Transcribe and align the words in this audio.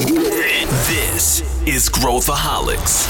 This 0.00 1.44
is 1.66 1.90
Growthaholics. 1.90 3.06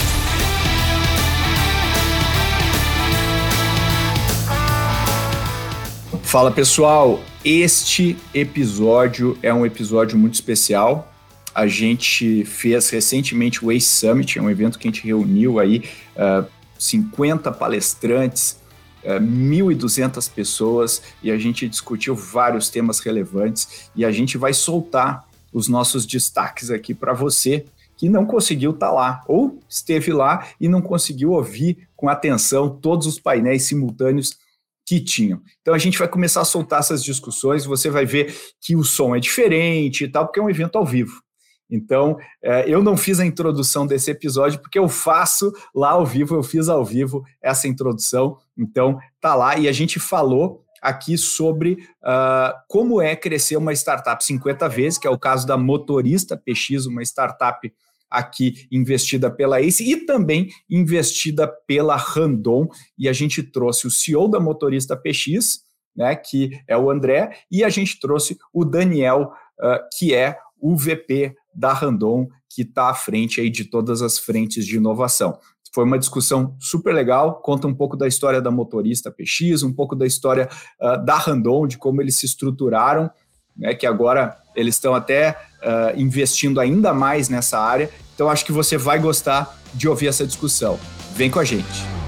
Fala 6.24 6.50
pessoal, 6.50 7.20
este 7.44 8.16
episódio 8.34 9.38
é 9.40 9.54
um 9.54 9.64
episódio 9.64 10.18
muito 10.18 10.34
especial. 10.34 11.12
A 11.54 11.68
gente 11.68 12.44
fez 12.44 12.90
recentemente 12.90 13.64
o 13.64 13.70
ACE 13.70 13.86
Summit, 13.86 14.40
é 14.40 14.42
um 14.42 14.50
evento 14.50 14.76
que 14.76 14.88
a 14.88 14.90
gente 14.90 15.06
reuniu 15.06 15.60
aí 15.60 15.88
uh, 16.16 16.44
50 16.76 17.52
palestrantes, 17.52 18.58
uh, 19.04 19.20
1.200 19.20 20.28
pessoas 20.32 21.02
e 21.22 21.30
a 21.30 21.38
gente 21.38 21.68
discutiu 21.68 22.16
vários 22.16 22.68
temas 22.68 22.98
relevantes 22.98 23.88
e 23.94 24.04
a 24.04 24.10
gente 24.10 24.36
vai 24.36 24.52
soltar 24.52 25.29
os 25.52 25.68
nossos 25.68 26.06
destaques 26.06 26.70
aqui 26.70 26.94
para 26.94 27.12
você 27.12 27.64
que 27.96 28.08
não 28.08 28.24
conseguiu 28.24 28.70
estar 28.70 28.88
tá 28.88 28.92
lá 28.92 29.22
ou 29.28 29.60
esteve 29.68 30.12
lá 30.12 30.48
e 30.58 30.68
não 30.68 30.80
conseguiu 30.80 31.32
ouvir 31.32 31.86
com 31.94 32.08
atenção 32.08 32.68
todos 32.68 33.06
os 33.06 33.18
painéis 33.18 33.64
simultâneos 33.64 34.38
que 34.86 34.98
tinham. 35.00 35.42
Então 35.60 35.74
a 35.74 35.78
gente 35.78 35.98
vai 35.98 36.08
começar 36.08 36.40
a 36.40 36.44
soltar 36.46 36.80
essas 36.80 37.04
discussões, 37.04 37.66
você 37.66 37.90
vai 37.90 38.06
ver 38.06 38.34
que 38.60 38.74
o 38.74 38.82
som 38.82 39.14
é 39.14 39.20
diferente 39.20 40.04
e 40.04 40.08
tal, 40.08 40.26
porque 40.26 40.40
é 40.40 40.42
um 40.42 40.50
evento 40.50 40.76
ao 40.76 40.84
vivo. 40.84 41.22
Então, 41.70 42.18
é, 42.42 42.64
eu 42.68 42.82
não 42.82 42.96
fiz 42.96 43.20
a 43.20 43.26
introdução 43.26 43.86
desse 43.86 44.10
episódio 44.10 44.58
porque 44.58 44.78
eu 44.78 44.88
faço 44.88 45.52
lá 45.74 45.90
ao 45.90 46.04
vivo, 46.04 46.34
eu 46.34 46.42
fiz 46.42 46.68
ao 46.68 46.84
vivo 46.84 47.24
essa 47.40 47.68
introdução. 47.68 48.36
Então, 48.58 48.98
tá 49.20 49.34
lá 49.34 49.56
e 49.56 49.68
a 49.68 49.72
gente 49.72 50.00
falou 50.00 50.64
aqui 50.80 51.16
sobre 51.18 51.72
uh, 52.02 52.52
como 52.68 53.00
é 53.00 53.14
crescer 53.14 53.56
uma 53.56 53.72
startup 53.72 54.24
50 54.24 54.68
vezes, 54.68 54.98
que 54.98 55.06
é 55.06 55.10
o 55.10 55.18
caso 55.18 55.46
da 55.46 55.56
Motorista 55.56 56.36
PX, 56.36 56.86
uma 56.86 57.02
startup 57.02 57.72
aqui 58.10 58.66
investida 58.72 59.30
pela 59.30 59.60
Ace 59.60 59.88
e 59.88 60.04
também 60.04 60.50
investida 60.68 61.46
pela 61.66 61.96
Randon. 61.96 62.68
E 62.98 63.08
a 63.08 63.12
gente 63.12 63.42
trouxe 63.42 63.86
o 63.86 63.90
CEO 63.90 64.28
da 64.28 64.40
Motorista 64.40 64.96
PX, 64.96 65.60
né, 65.94 66.16
que 66.16 66.60
é 66.66 66.76
o 66.76 66.90
André, 66.90 67.30
e 67.50 67.62
a 67.62 67.68
gente 67.68 68.00
trouxe 68.00 68.36
o 68.52 68.64
Daniel, 68.64 69.32
uh, 69.60 69.78
que 69.96 70.14
é 70.14 70.36
o 70.58 70.76
VP 70.76 71.34
da 71.54 71.72
Randon, 71.72 72.28
que 72.48 72.62
está 72.62 72.90
à 72.90 72.94
frente 72.94 73.40
aí 73.40 73.48
de 73.48 73.64
todas 73.64 74.02
as 74.02 74.18
frentes 74.18 74.66
de 74.66 74.76
inovação. 74.76 75.38
Foi 75.72 75.84
uma 75.84 75.98
discussão 75.98 76.56
super 76.58 76.92
legal, 76.92 77.40
conta 77.42 77.66
um 77.66 77.74
pouco 77.74 77.96
da 77.96 78.08
história 78.08 78.40
da 78.40 78.50
motorista 78.50 79.10
PX, 79.10 79.62
um 79.62 79.72
pouco 79.72 79.94
da 79.94 80.06
história 80.06 80.48
uh, 80.80 81.04
da 81.04 81.16
Randon, 81.16 81.66
de 81.66 81.78
como 81.78 82.02
eles 82.02 82.16
se 82.16 82.26
estruturaram, 82.26 83.10
né, 83.56 83.74
que 83.74 83.86
agora 83.86 84.36
eles 84.56 84.74
estão 84.74 84.94
até 84.94 85.36
uh, 85.62 85.98
investindo 86.00 86.60
ainda 86.60 86.92
mais 86.92 87.28
nessa 87.28 87.58
área. 87.58 87.90
Então 88.14 88.28
acho 88.28 88.44
que 88.44 88.52
você 88.52 88.76
vai 88.76 88.98
gostar 88.98 89.58
de 89.72 89.88
ouvir 89.88 90.08
essa 90.08 90.26
discussão. 90.26 90.78
Vem 91.14 91.30
com 91.30 91.38
a 91.38 91.44
gente. 91.44 91.99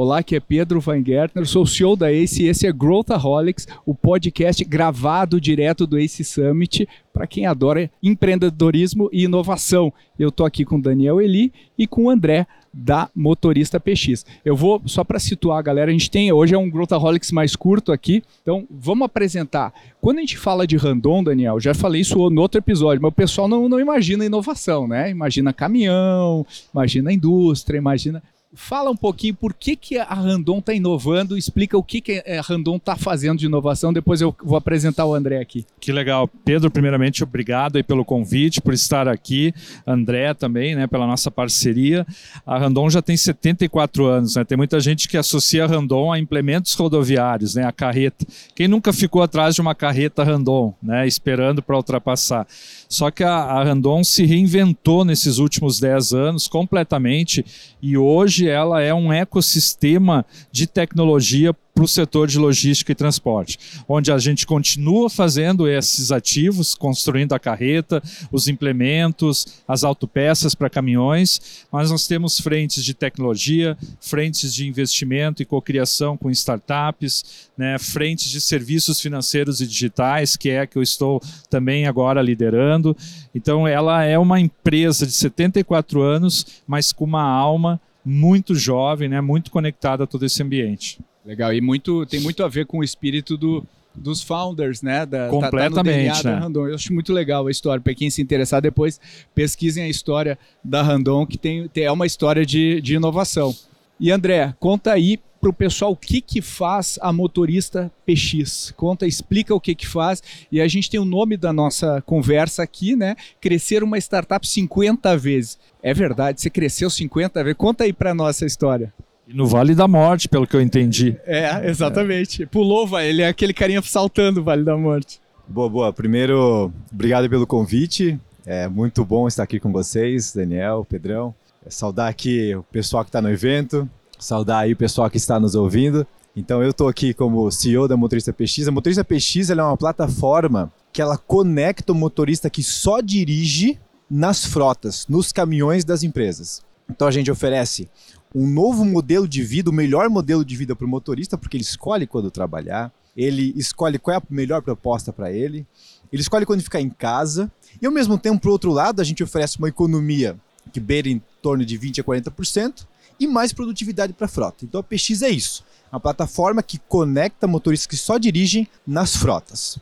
Olá, 0.00 0.18
aqui 0.18 0.36
é 0.36 0.38
Pedro 0.38 0.80
Van 0.80 1.04
Gertner, 1.04 1.44
sou 1.44 1.64
o 1.64 1.66
CEO 1.66 1.96
da 1.96 2.12
ACE 2.12 2.44
e 2.44 2.46
esse 2.46 2.68
é 2.68 2.72
Growthaholics, 2.72 3.66
o 3.84 3.92
podcast 3.92 4.64
gravado 4.64 5.40
direto 5.40 5.88
do 5.88 5.98
ACE 5.98 6.22
Summit 6.22 6.88
para 7.12 7.26
quem 7.26 7.46
adora 7.46 7.90
empreendedorismo 8.00 9.10
e 9.12 9.24
inovação. 9.24 9.92
Eu 10.16 10.28
estou 10.28 10.46
aqui 10.46 10.64
com 10.64 10.76
o 10.76 10.80
Daniel 10.80 11.20
Eli 11.20 11.52
e 11.76 11.84
com 11.84 12.04
o 12.04 12.10
André 12.10 12.46
da 12.72 13.10
Motorista 13.12 13.80
PX. 13.80 14.24
Eu 14.44 14.54
vou, 14.54 14.80
só 14.86 15.02
para 15.02 15.18
situar 15.18 15.58
a 15.58 15.62
galera, 15.62 15.90
a 15.90 15.92
gente 15.92 16.12
tem, 16.12 16.30
hoje 16.30 16.54
é 16.54 16.58
um 16.58 16.70
Growthaholics 16.70 17.32
mais 17.32 17.56
curto 17.56 17.90
aqui, 17.90 18.22
então 18.40 18.68
vamos 18.70 19.04
apresentar. 19.04 19.74
Quando 20.00 20.18
a 20.18 20.20
gente 20.20 20.38
fala 20.38 20.64
de 20.64 20.76
Randon, 20.76 21.24
Daniel, 21.24 21.58
já 21.58 21.74
falei 21.74 22.02
isso 22.02 22.30
no 22.30 22.40
outro 22.40 22.60
episódio, 22.60 23.02
mas 23.02 23.10
o 23.10 23.16
pessoal 23.16 23.48
não, 23.48 23.68
não 23.68 23.80
imagina 23.80 24.24
inovação, 24.24 24.86
né? 24.86 25.10
Imagina 25.10 25.52
caminhão, 25.52 26.46
imagina 26.72 27.12
indústria, 27.12 27.78
imagina 27.78 28.22
Fala 28.54 28.90
um 28.90 28.96
pouquinho 28.96 29.34
por 29.34 29.52
que, 29.52 29.76
que 29.76 29.98
a 29.98 30.14
Randon 30.14 30.58
está 30.58 30.72
inovando, 30.72 31.36
explica 31.36 31.76
o 31.76 31.82
que, 31.82 32.00
que 32.00 32.24
a 32.26 32.40
Randon 32.40 32.76
está 32.76 32.96
fazendo 32.96 33.38
de 33.38 33.44
inovação, 33.44 33.92
depois 33.92 34.22
eu 34.22 34.34
vou 34.42 34.56
apresentar 34.56 35.04
o 35.04 35.14
André 35.14 35.38
aqui. 35.38 35.66
Que 35.78 35.92
legal. 35.92 36.26
Pedro, 36.46 36.70
primeiramente, 36.70 37.22
obrigado 37.22 37.76
aí 37.76 37.82
pelo 37.82 38.06
convite, 38.06 38.62
por 38.62 38.72
estar 38.72 39.06
aqui. 39.06 39.52
André 39.86 40.32
também, 40.32 40.74
né, 40.74 40.86
pela 40.86 41.06
nossa 41.06 41.30
parceria. 41.30 42.06
A 42.46 42.56
Randon 42.56 42.88
já 42.88 43.02
tem 43.02 43.18
74 43.18 44.06
anos, 44.06 44.36
né? 44.36 44.44
Tem 44.44 44.56
muita 44.56 44.80
gente 44.80 45.08
que 45.08 45.18
associa 45.18 45.64
a 45.64 45.66
Randon 45.66 46.10
a 46.10 46.18
implementos 46.18 46.72
rodoviários, 46.72 47.54
né, 47.54 47.64
a 47.64 47.72
carreta. 47.72 48.26
Quem 48.54 48.66
nunca 48.66 48.94
ficou 48.94 49.22
atrás 49.22 49.54
de 49.56 49.60
uma 49.60 49.74
carreta 49.74 50.24
Randon, 50.24 50.74
né, 50.82 51.06
esperando 51.06 51.62
para 51.62 51.76
ultrapassar? 51.76 52.46
Só 52.88 53.10
que 53.10 53.22
a, 53.22 53.34
a 53.34 53.62
Randon 53.62 54.02
se 54.02 54.24
reinventou 54.24 55.04
nesses 55.04 55.38
últimos 55.38 55.78
10 55.78 56.12
anos 56.14 56.48
completamente 56.48 57.44
e 57.82 57.98
hoje 57.98 58.48
ela 58.48 58.80
é 58.80 58.94
um 58.94 59.12
ecossistema 59.12 60.24
de 60.50 60.66
tecnologia 60.66 61.54
para 61.78 61.84
o 61.84 61.88
setor 61.88 62.26
de 62.26 62.40
logística 62.40 62.90
e 62.90 62.94
transporte, 62.94 63.56
onde 63.88 64.10
a 64.10 64.18
gente 64.18 64.44
continua 64.44 65.08
fazendo 65.08 65.68
esses 65.68 66.10
ativos, 66.10 66.74
construindo 66.74 67.34
a 67.34 67.38
carreta, 67.38 68.02
os 68.32 68.48
implementos, 68.48 69.62
as 69.68 69.84
autopeças 69.84 70.56
para 70.56 70.68
caminhões, 70.68 71.68
mas 71.70 71.88
nós 71.88 72.08
temos 72.08 72.40
frentes 72.40 72.84
de 72.84 72.94
tecnologia, 72.94 73.78
frentes 74.00 74.52
de 74.52 74.66
investimento 74.66 75.40
e 75.40 75.46
cocriação 75.46 76.16
com 76.16 76.28
startups, 76.32 77.48
né, 77.56 77.78
frentes 77.78 78.28
de 78.28 78.40
serviços 78.40 79.00
financeiros 79.00 79.60
e 79.60 79.66
digitais, 79.66 80.34
que 80.34 80.50
é 80.50 80.66
que 80.66 80.76
eu 80.76 80.82
estou 80.82 81.22
também 81.48 81.86
agora 81.86 82.20
liderando. 82.20 82.96
Então, 83.32 83.68
ela 83.68 84.02
é 84.02 84.18
uma 84.18 84.40
empresa 84.40 85.06
de 85.06 85.12
74 85.12 86.02
anos, 86.02 86.44
mas 86.66 86.90
com 86.90 87.04
uma 87.04 87.22
alma 87.22 87.80
muito 88.04 88.52
jovem, 88.52 89.08
né, 89.08 89.20
muito 89.20 89.52
conectada 89.52 90.02
a 90.02 90.06
todo 90.08 90.26
esse 90.26 90.42
ambiente. 90.42 90.98
Legal, 91.24 91.52
e 91.52 91.60
muito, 91.60 92.06
tem 92.06 92.20
muito 92.20 92.42
a 92.42 92.48
ver 92.48 92.66
com 92.66 92.78
o 92.78 92.84
espírito 92.84 93.36
do, 93.36 93.66
dos 93.94 94.22
founders, 94.22 94.82
né? 94.82 95.04
Da, 95.04 95.28
Completamente, 95.28 96.16
tá, 96.16 96.22
tá 96.22 96.30
né? 96.30 96.38
Randon. 96.38 96.68
Eu 96.68 96.74
acho 96.74 96.92
muito 96.92 97.12
legal 97.12 97.46
a 97.46 97.50
história. 97.50 97.80
Para 97.80 97.94
quem 97.94 98.08
se 98.08 98.22
interessar, 98.22 98.62
depois 98.62 99.00
pesquisem 99.34 99.84
a 99.84 99.88
história 99.88 100.38
da 100.64 100.82
Randon, 100.82 101.26
que 101.26 101.36
tem, 101.36 101.68
tem, 101.68 101.84
é 101.84 101.92
uma 101.92 102.06
história 102.06 102.46
de, 102.46 102.80
de 102.80 102.94
inovação. 102.94 103.54
E 104.00 104.10
André, 104.10 104.54
conta 104.58 104.92
aí 104.92 105.18
para 105.40 105.50
o 105.50 105.52
pessoal 105.52 105.92
o 105.92 105.96
que, 105.96 106.20
que 106.20 106.40
faz 106.40 106.98
a 107.00 107.12
motorista 107.12 107.90
PX. 108.04 108.72
Conta, 108.76 109.06
explica 109.06 109.54
o 109.54 109.60
que, 109.60 109.74
que 109.74 109.86
faz. 109.86 110.22
E 110.50 110.60
a 110.60 110.68
gente 110.68 110.90
tem 110.90 110.98
o 110.98 111.04
nome 111.04 111.36
da 111.36 111.52
nossa 111.52 112.02
conversa 112.02 112.62
aqui, 112.62 112.96
né? 112.96 113.16
Crescer 113.40 113.82
uma 113.82 113.98
startup 113.98 114.46
50 114.46 115.16
vezes. 115.16 115.58
É 115.82 115.94
verdade, 115.94 116.40
você 116.40 116.50
cresceu 116.50 116.90
50 116.90 117.42
vezes. 117.42 117.56
Conta 117.56 117.84
aí 117.84 117.92
para 117.92 118.14
nossa 118.14 118.44
história. 118.46 118.92
No 119.30 119.46
Vale 119.46 119.74
da 119.74 119.86
Morte, 119.86 120.26
pelo 120.28 120.46
que 120.46 120.56
eu 120.56 120.60
entendi. 120.60 121.16
É, 121.26 121.68
exatamente. 121.68 122.44
É. 122.44 122.46
Pulou, 122.46 122.86
vai. 122.86 123.08
Ele 123.08 123.22
é 123.22 123.28
aquele 123.28 123.52
carinha 123.52 123.82
saltando 123.82 124.40
o 124.40 124.44
Vale 124.44 124.64
da 124.64 124.76
Morte. 124.76 125.20
Boa, 125.46 125.68
boa. 125.68 125.92
Primeiro, 125.92 126.72
obrigado 126.90 127.28
pelo 127.28 127.46
convite. 127.46 128.18
É 128.46 128.66
muito 128.66 129.04
bom 129.04 129.28
estar 129.28 129.42
aqui 129.42 129.60
com 129.60 129.70
vocês, 129.70 130.32
Daniel, 130.34 130.86
Pedrão. 130.88 131.34
É 131.64 131.70
saudar 131.70 132.08
aqui 132.08 132.54
o 132.54 132.62
pessoal 132.62 133.04
que 133.04 133.10
está 133.10 133.20
no 133.20 133.30
evento, 133.30 133.88
saudar 134.18 134.60
aí 134.60 134.72
o 134.72 134.76
pessoal 134.76 135.10
que 135.10 135.18
está 135.18 135.38
nos 135.38 135.54
ouvindo. 135.54 136.06
Então 136.34 136.62
eu 136.62 136.70
estou 136.70 136.88
aqui 136.88 137.12
como 137.12 137.50
CEO 137.50 137.86
da 137.86 137.96
Motorista 137.96 138.32
PX. 138.32 138.68
A 138.68 138.70
Motorista 138.70 139.04
PX 139.04 139.50
é 139.50 139.54
uma 139.54 139.76
plataforma 139.76 140.72
que 140.90 141.02
ela 141.02 141.18
conecta 141.18 141.92
o 141.92 141.94
motorista 141.94 142.48
que 142.48 142.62
só 142.62 143.00
dirige 143.00 143.78
nas 144.10 144.46
frotas, 144.46 145.04
nos 145.06 145.32
caminhões 145.32 145.84
das 145.84 146.02
empresas. 146.02 146.62
Então 146.88 147.06
a 147.06 147.10
gente 147.10 147.30
oferece 147.30 147.88
um 148.34 148.46
novo 148.46 148.84
modelo 148.84 149.26
de 149.26 149.42
vida, 149.42 149.70
o 149.70 149.72
melhor 149.72 150.08
modelo 150.08 150.44
de 150.44 150.56
vida 150.56 150.76
para 150.76 150.86
o 150.86 150.88
motorista, 150.88 151.38
porque 151.38 151.56
ele 151.56 151.64
escolhe 151.64 152.06
quando 152.06 152.30
trabalhar, 152.30 152.92
ele 153.16 153.52
escolhe 153.56 153.98
qual 153.98 154.14
é 154.14 154.18
a 154.18 154.22
melhor 154.30 154.62
proposta 154.62 155.12
para 155.12 155.32
ele, 155.32 155.66
ele 156.12 156.22
escolhe 156.22 156.46
quando 156.46 156.62
ficar 156.62 156.80
em 156.80 156.90
casa, 156.90 157.50
e 157.80 157.86
ao 157.86 157.92
mesmo 157.92 158.18
tempo, 158.18 158.40
por 158.40 158.50
outro 158.50 158.70
lado, 158.70 159.00
a 159.00 159.04
gente 159.04 159.22
oferece 159.22 159.58
uma 159.58 159.68
economia 159.68 160.36
que 160.72 160.80
beira 160.80 161.08
em 161.08 161.22
torno 161.42 161.64
de 161.64 161.78
20% 161.78 162.00
a 162.00 162.04
40% 162.04 162.86
e 163.18 163.26
mais 163.26 163.52
produtividade 163.52 164.12
para 164.12 164.26
a 164.26 164.28
frota. 164.28 164.64
Então 164.64 164.80
a 164.80 164.82
PX 164.82 165.22
é 165.22 165.30
isso, 165.30 165.64
uma 165.90 166.00
plataforma 166.00 166.62
que 166.62 166.78
conecta 166.88 167.46
motoristas 167.46 167.86
que 167.86 167.96
só 167.96 168.18
dirigem 168.18 168.68
nas 168.86 169.16
frotas. 169.16 169.78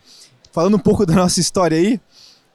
Falando 0.53 0.77
um 0.77 0.81
pouco 0.81 1.05
da 1.05 1.15
nossa 1.15 1.41
história 1.41 1.77
aí, 1.77 2.01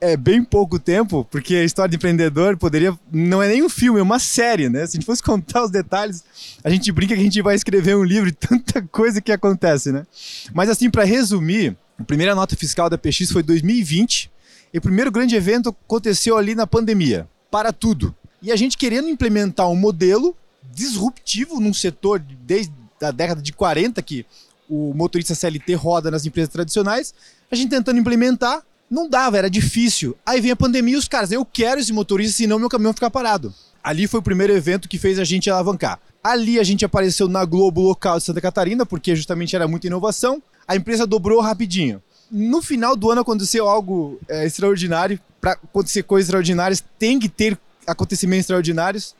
é 0.02 0.16
bem 0.16 0.42
pouco 0.42 0.80
tempo, 0.80 1.24
porque 1.30 1.54
a 1.54 1.64
história 1.64 1.88
de 1.88 1.94
empreendedor 1.94 2.56
poderia. 2.56 2.92
Não 3.12 3.40
é 3.40 3.46
nem 3.46 3.62
um 3.62 3.68
filme, 3.68 4.00
é 4.00 4.02
uma 4.02 4.18
série, 4.18 4.68
né? 4.68 4.84
Se 4.84 4.96
a 4.96 4.98
gente 4.98 5.06
fosse 5.06 5.22
contar 5.22 5.62
os 5.62 5.70
detalhes, 5.70 6.24
a 6.64 6.68
gente 6.68 6.90
brinca 6.90 7.14
que 7.14 7.20
a 7.20 7.24
gente 7.24 7.40
vai 7.40 7.54
escrever 7.54 7.96
um 7.96 8.02
livro 8.02 8.28
de 8.28 8.36
tanta 8.36 8.82
coisa 8.82 9.20
que 9.20 9.30
acontece, 9.30 9.92
né? 9.92 10.04
Mas 10.52 10.68
assim, 10.68 10.90
para 10.90 11.04
resumir, 11.04 11.76
a 11.96 12.02
primeira 12.02 12.34
nota 12.34 12.56
fiscal 12.56 12.90
da 12.90 12.98
PX 12.98 13.30
foi 13.30 13.44
2020, 13.44 14.28
e 14.74 14.78
o 14.78 14.80
primeiro 14.80 15.12
grande 15.12 15.36
evento 15.36 15.68
aconteceu 15.68 16.36
ali 16.36 16.56
na 16.56 16.66
pandemia. 16.66 17.28
Para 17.48 17.72
tudo. 17.72 18.12
E 18.42 18.50
a 18.50 18.56
gente 18.56 18.76
querendo 18.76 19.08
implementar 19.08 19.70
um 19.70 19.76
modelo 19.76 20.36
disruptivo 20.74 21.60
num 21.60 21.72
setor 21.72 22.18
desde 22.18 22.72
a 23.00 23.12
década 23.12 23.40
de 23.40 23.52
40 23.52 24.02
que 24.02 24.26
o 24.68 24.92
motorista 24.94 25.34
CLT 25.34 25.74
roda 25.74 26.10
nas 26.10 26.26
empresas 26.26 26.52
tradicionais, 26.52 27.14
a 27.50 27.54
gente 27.54 27.70
tentando 27.70 28.00
implementar, 28.00 28.62
não 28.92 29.08
dava, 29.08 29.38
era 29.38 29.48
difícil. 29.48 30.14
Aí 30.24 30.38
vem 30.38 30.50
a 30.50 30.56
pandemia 30.56 30.94
e 30.94 30.98
os 30.98 31.08
caras, 31.08 31.32
eu 31.32 31.46
quero 31.46 31.80
esse 31.80 31.92
motorista, 31.92 32.36
senão 32.36 32.58
meu 32.58 32.68
caminhão 32.68 32.92
fica 32.92 33.10
parado. 33.10 33.52
Ali 33.82 34.06
foi 34.06 34.20
o 34.20 34.22
primeiro 34.22 34.52
evento 34.52 34.86
que 34.86 34.98
fez 34.98 35.18
a 35.18 35.24
gente 35.24 35.48
alavancar. 35.48 35.98
Ali 36.22 36.60
a 36.60 36.62
gente 36.62 36.84
apareceu 36.84 37.26
na 37.26 37.42
Globo 37.44 37.80
local 37.80 38.18
de 38.18 38.24
Santa 38.24 38.40
Catarina, 38.40 38.84
porque 38.84 39.16
justamente 39.16 39.56
era 39.56 39.66
muita 39.66 39.86
inovação. 39.86 40.42
A 40.68 40.76
empresa 40.76 41.06
dobrou 41.06 41.40
rapidinho. 41.40 42.02
No 42.30 42.60
final 42.60 42.94
do 42.94 43.10
ano 43.10 43.22
aconteceu 43.22 43.66
algo 43.66 44.20
é, 44.28 44.44
extraordinário. 44.44 45.18
Para 45.40 45.52
acontecer 45.52 46.02
coisas 46.02 46.28
extraordinárias, 46.28 46.84
tem 46.98 47.18
que 47.18 47.30
ter 47.30 47.58
acontecimentos 47.86 48.42
extraordinários. 48.42 49.14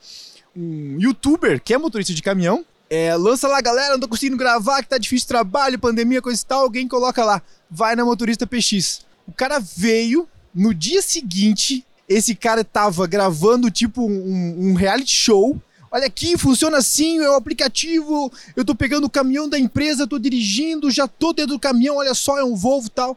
Um 0.55 0.99
youtuber 1.01 1.61
que 1.61 1.73
é 1.73 1.79
motorista 1.79 2.13
de 2.13 2.23
caminhão 2.23 2.65
é, 2.95 3.17
lança 3.17 3.49
lá, 3.49 3.59
galera, 3.63 3.95
não 3.95 4.01
tô 4.01 4.07
conseguindo 4.07 4.37
gravar, 4.37 4.83
que 4.83 4.89
tá 4.91 4.99
difícil 4.99 5.27
trabalho, 5.27 5.79
pandemia, 5.79 6.21
coisa 6.21 6.43
e 6.43 6.45
tal. 6.45 6.61
Alguém 6.61 6.87
coloca 6.87 7.25
lá, 7.25 7.41
vai 7.71 7.97
na 7.97 8.05
motorista 8.05 8.47
PX. 8.47 9.07
O 9.27 9.33
cara 9.33 9.59
veio, 9.59 10.29
no 10.55 10.75
dia 10.75 11.01
seguinte, 11.03 11.85
esse 12.09 12.35
cara 12.35 12.65
tava 12.65 13.07
gravando 13.07 13.71
tipo 13.71 14.03
um, 14.07 14.71
um 14.71 14.75
reality 14.75 15.13
show. 15.13 15.61
Olha 15.91 16.07
aqui, 16.07 16.39
funciona 16.39 16.79
assim, 16.79 17.19
é 17.19 17.31
o 17.31 17.35
aplicativo. 17.35 18.33
Eu 18.57 18.65
tô 18.65 18.75
pegando 18.75 19.05
o 19.05 19.11
caminhão 19.11 19.49
da 19.49 19.59
empresa, 19.59 20.07
tô 20.07 20.19
dirigindo, 20.19 20.91
já 20.91 21.07
tô 21.07 21.33
dentro 21.33 21.55
do 21.55 21.61
caminhão, 21.61 21.97
olha 21.97 22.15
só, 22.15 22.39
é 22.39 22.45
um 22.45 22.57
Volvo 22.57 22.89
tal. 22.89 23.17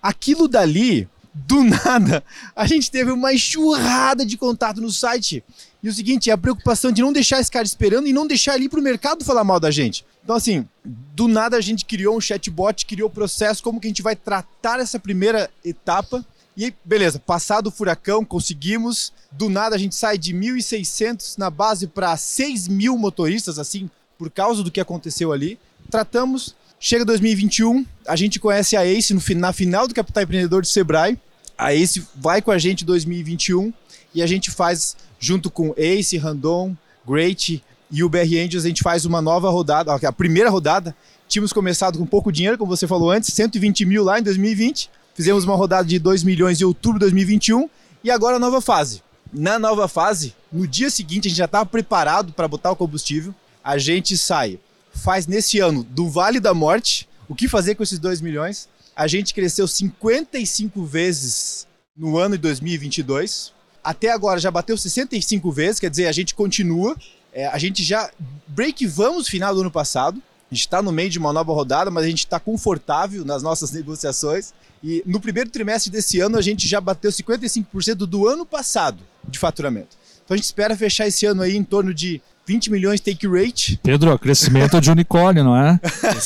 Aquilo 0.00 0.48
dali, 0.48 1.08
do 1.34 1.62
nada, 1.64 2.22
a 2.54 2.66
gente 2.66 2.90
teve 2.90 3.10
uma 3.10 3.32
enxurrada 3.32 4.24
de 4.24 4.36
contato 4.36 4.80
no 4.80 4.90
site. 4.90 5.42
E 5.82 5.88
o 5.88 5.92
seguinte, 5.92 6.30
é 6.30 6.32
a 6.32 6.38
preocupação 6.38 6.92
de 6.92 7.02
não 7.02 7.12
deixar 7.12 7.40
esse 7.40 7.50
cara 7.50 7.64
esperando 7.64 8.06
e 8.06 8.12
não 8.12 8.26
deixar 8.26 8.54
ele 8.54 8.66
ir 8.66 8.68
pro 8.68 8.80
mercado 8.80 9.24
falar 9.24 9.42
mal 9.42 9.58
da 9.58 9.70
gente. 9.70 10.04
Então, 10.22 10.36
assim, 10.36 10.66
do 10.84 11.26
nada 11.26 11.56
a 11.56 11.60
gente 11.60 11.84
criou 11.84 12.16
um 12.16 12.20
chatbot, 12.20 12.86
criou 12.86 13.08
o 13.08 13.12
processo, 13.12 13.62
como 13.62 13.80
que 13.80 13.88
a 13.88 13.90
gente 13.90 14.02
vai 14.02 14.14
tratar 14.14 14.78
essa 14.78 15.00
primeira 15.00 15.50
etapa. 15.64 16.24
E 16.56 16.72
beleza, 16.84 17.18
passado 17.18 17.66
o 17.66 17.70
furacão, 17.70 18.24
conseguimos. 18.24 19.12
Do 19.32 19.48
nada 19.48 19.74
a 19.74 19.78
gente 19.78 19.96
sai 19.96 20.16
de 20.16 20.32
1.600 20.32 21.36
na 21.36 21.50
base 21.50 21.88
para 21.88 22.16
6 22.16 22.68
mil 22.68 22.96
motoristas, 22.96 23.58
assim, 23.58 23.90
por 24.16 24.30
causa 24.30 24.62
do 24.62 24.70
que 24.70 24.80
aconteceu 24.80 25.32
ali. 25.32 25.58
Tratamos. 25.90 26.54
Chega 26.78 27.04
2021, 27.04 27.86
a 28.06 28.16
gente 28.16 28.40
conhece 28.40 28.76
a 28.76 28.84
Ace 28.84 29.14
no, 29.14 29.22
na 29.36 29.52
final 29.52 29.88
do 29.88 29.94
Capital 29.94 30.24
Empreendedor 30.24 30.62
de 30.62 30.68
Sebrae. 30.68 31.18
A 31.56 31.72
Ace 31.74 32.04
vai 32.16 32.42
com 32.42 32.50
a 32.50 32.58
gente 32.58 32.82
em 32.82 32.86
2021 32.86 33.72
e 34.14 34.22
a 34.22 34.26
gente 34.26 34.50
faz 34.50 34.96
junto 35.18 35.50
com 35.50 35.74
Ace, 35.76 36.16
Randon, 36.18 36.76
Great 37.06 37.62
e 37.90 38.02
o 38.02 38.08
BR 38.08 38.38
Angels, 38.42 38.64
a 38.64 38.68
gente 38.68 38.82
faz 38.82 39.04
uma 39.04 39.20
nova 39.20 39.50
rodada, 39.50 39.94
a 39.94 40.12
primeira 40.12 40.48
rodada. 40.48 40.96
Tínhamos 41.28 41.52
começado 41.52 41.98
com 41.98 42.06
pouco 42.06 42.32
dinheiro, 42.32 42.58
como 42.58 42.74
você 42.74 42.86
falou 42.86 43.10
antes, 43.10 43.32
120 43.34 43.84
mil 43.84 44.02
lá 44.02 44.18
em 44.18 44.22
2020. 44.22 44.90
Fizemos 45.14 45.44
uma 45.44 45.54
rodada 45.54 45.86
de 45.86 45.98
2 45.98 46.24
milhões 46.24 46.60
em 46.60 46.64
outubro 46.64 46.98
de 46.98 47.04
2021 47.04 47.68
e 48.02 48.10
agora 48.10 48.36
a 48.36 48.40
nova 48.40 48.60
fase. 48.60 49.02
Na 49.32 49.58
nova 49.58 49.86
fase, 49.88 50.34
no 50.50 50.66
dia 50.66 50.90
seguinte, 50.90 51.26
a 51.26 51.28
gente 51.28 51.38
já 51.38 51.44
estava 51.44 51.66
preparado 51.66 52.32
para 52.32 52.48
botar 52.48 52.70
o 52.70 52.76
combustível. 52.76 53.34
A 53.62 53.78
gente 53.78 54.16
sai, 54.16 54.58
faz 54.92 55.26
nesse 55.26 55.58
ano 55.58 55.84
do 55.84 56.08
Vale 56.08 56.40
da 56.40 56.52
Morte, 56.52 57.08
o 57.28 57.34
que 57.34 57.48
fazer 57.48 57.74
com 57.74 57.82
esses 57.82 57.98
2 57.98 58.20
milhões. 58.20 58.68
A 58.96 59.06
gente 59.06 59.32
cresceu 59.32 59.66
55 59.66 60.84
vezes 60.84 61.66
no 61.96 62.18
ano 62.18 62.36
de 62.36 62.42
2022 62.42 63.52
até 63.82 64.10
agora 64.10 64.38
já 64.38 64.50
bateu 64.50 64.76
65 64.76 65.50
vezes, 65.50 65.80
quer 65.80 65.90
dizer, 65.90 66.06
a 66.06 66.12
gente 66.12 66.34
continua. 66.34 66.96
É, 67.32 67.46
a 67.46 67.58
gente 67.58 67.82
já 67.82 68.10
break 68.46 68.86
vamos 68.86 69.28
final 69.28 69.54
do 69.54 69.60
ano 69.62 69.70
passado. 69.70 70.22
A 70.50 70.54
gente 70.54 70.66
está 70.66 70.82
no 70.82 70.92
meio 70.92 71.08
de 71.08 71.18
uma 71.18 71.32
nova 71.32 71.52
rodada, 71.52 71.90
mas 71.90 72.04
a 72.04 72.08
gente 72.08 72.20
está 72.20 72.38
confortável 72.38 73.24
nas 73.24 73.42
nossas 73.42 73.70
negociações. 73.72 74.52
E 74.84 75.02
no 75.06 75.20
primeiro 75.20 75.48
trimestre 75.48 75.90
desse 75.90 76.20
ano, 76.20 76.36
a 76.36 76.42
gente 76.42 76.68
já 76.68 76.80
bateu 76.80 77.10
55% 77.10 77.94
do 77.94 78.28
ano 78.28 78.44
passado 78.44 79.02
de 79.26 79.38
faturamento. 79.38 79.96
Então 80.24 80.34
a 80.34 80.36
gente 80.36 80.44
espera 80.44 80.76
fechar 80.76 81.06
esse 81.06 81.24
ano 81.26 81.42
aí 81.42 81.56
em 81.56 81.64
torno 81.64 81.92
de 81.94 82.20
20 82.46 82.70
milhões 82.70 83.00
take 83.00 83.26
rate. 83.26 83.78
Pedro, 83.82 84.18
crescimento 84.18 84.80
de 84.80 84.90
unicórnio, 84.90 85.44
não 85.44 85.56
é? 85.56 85.80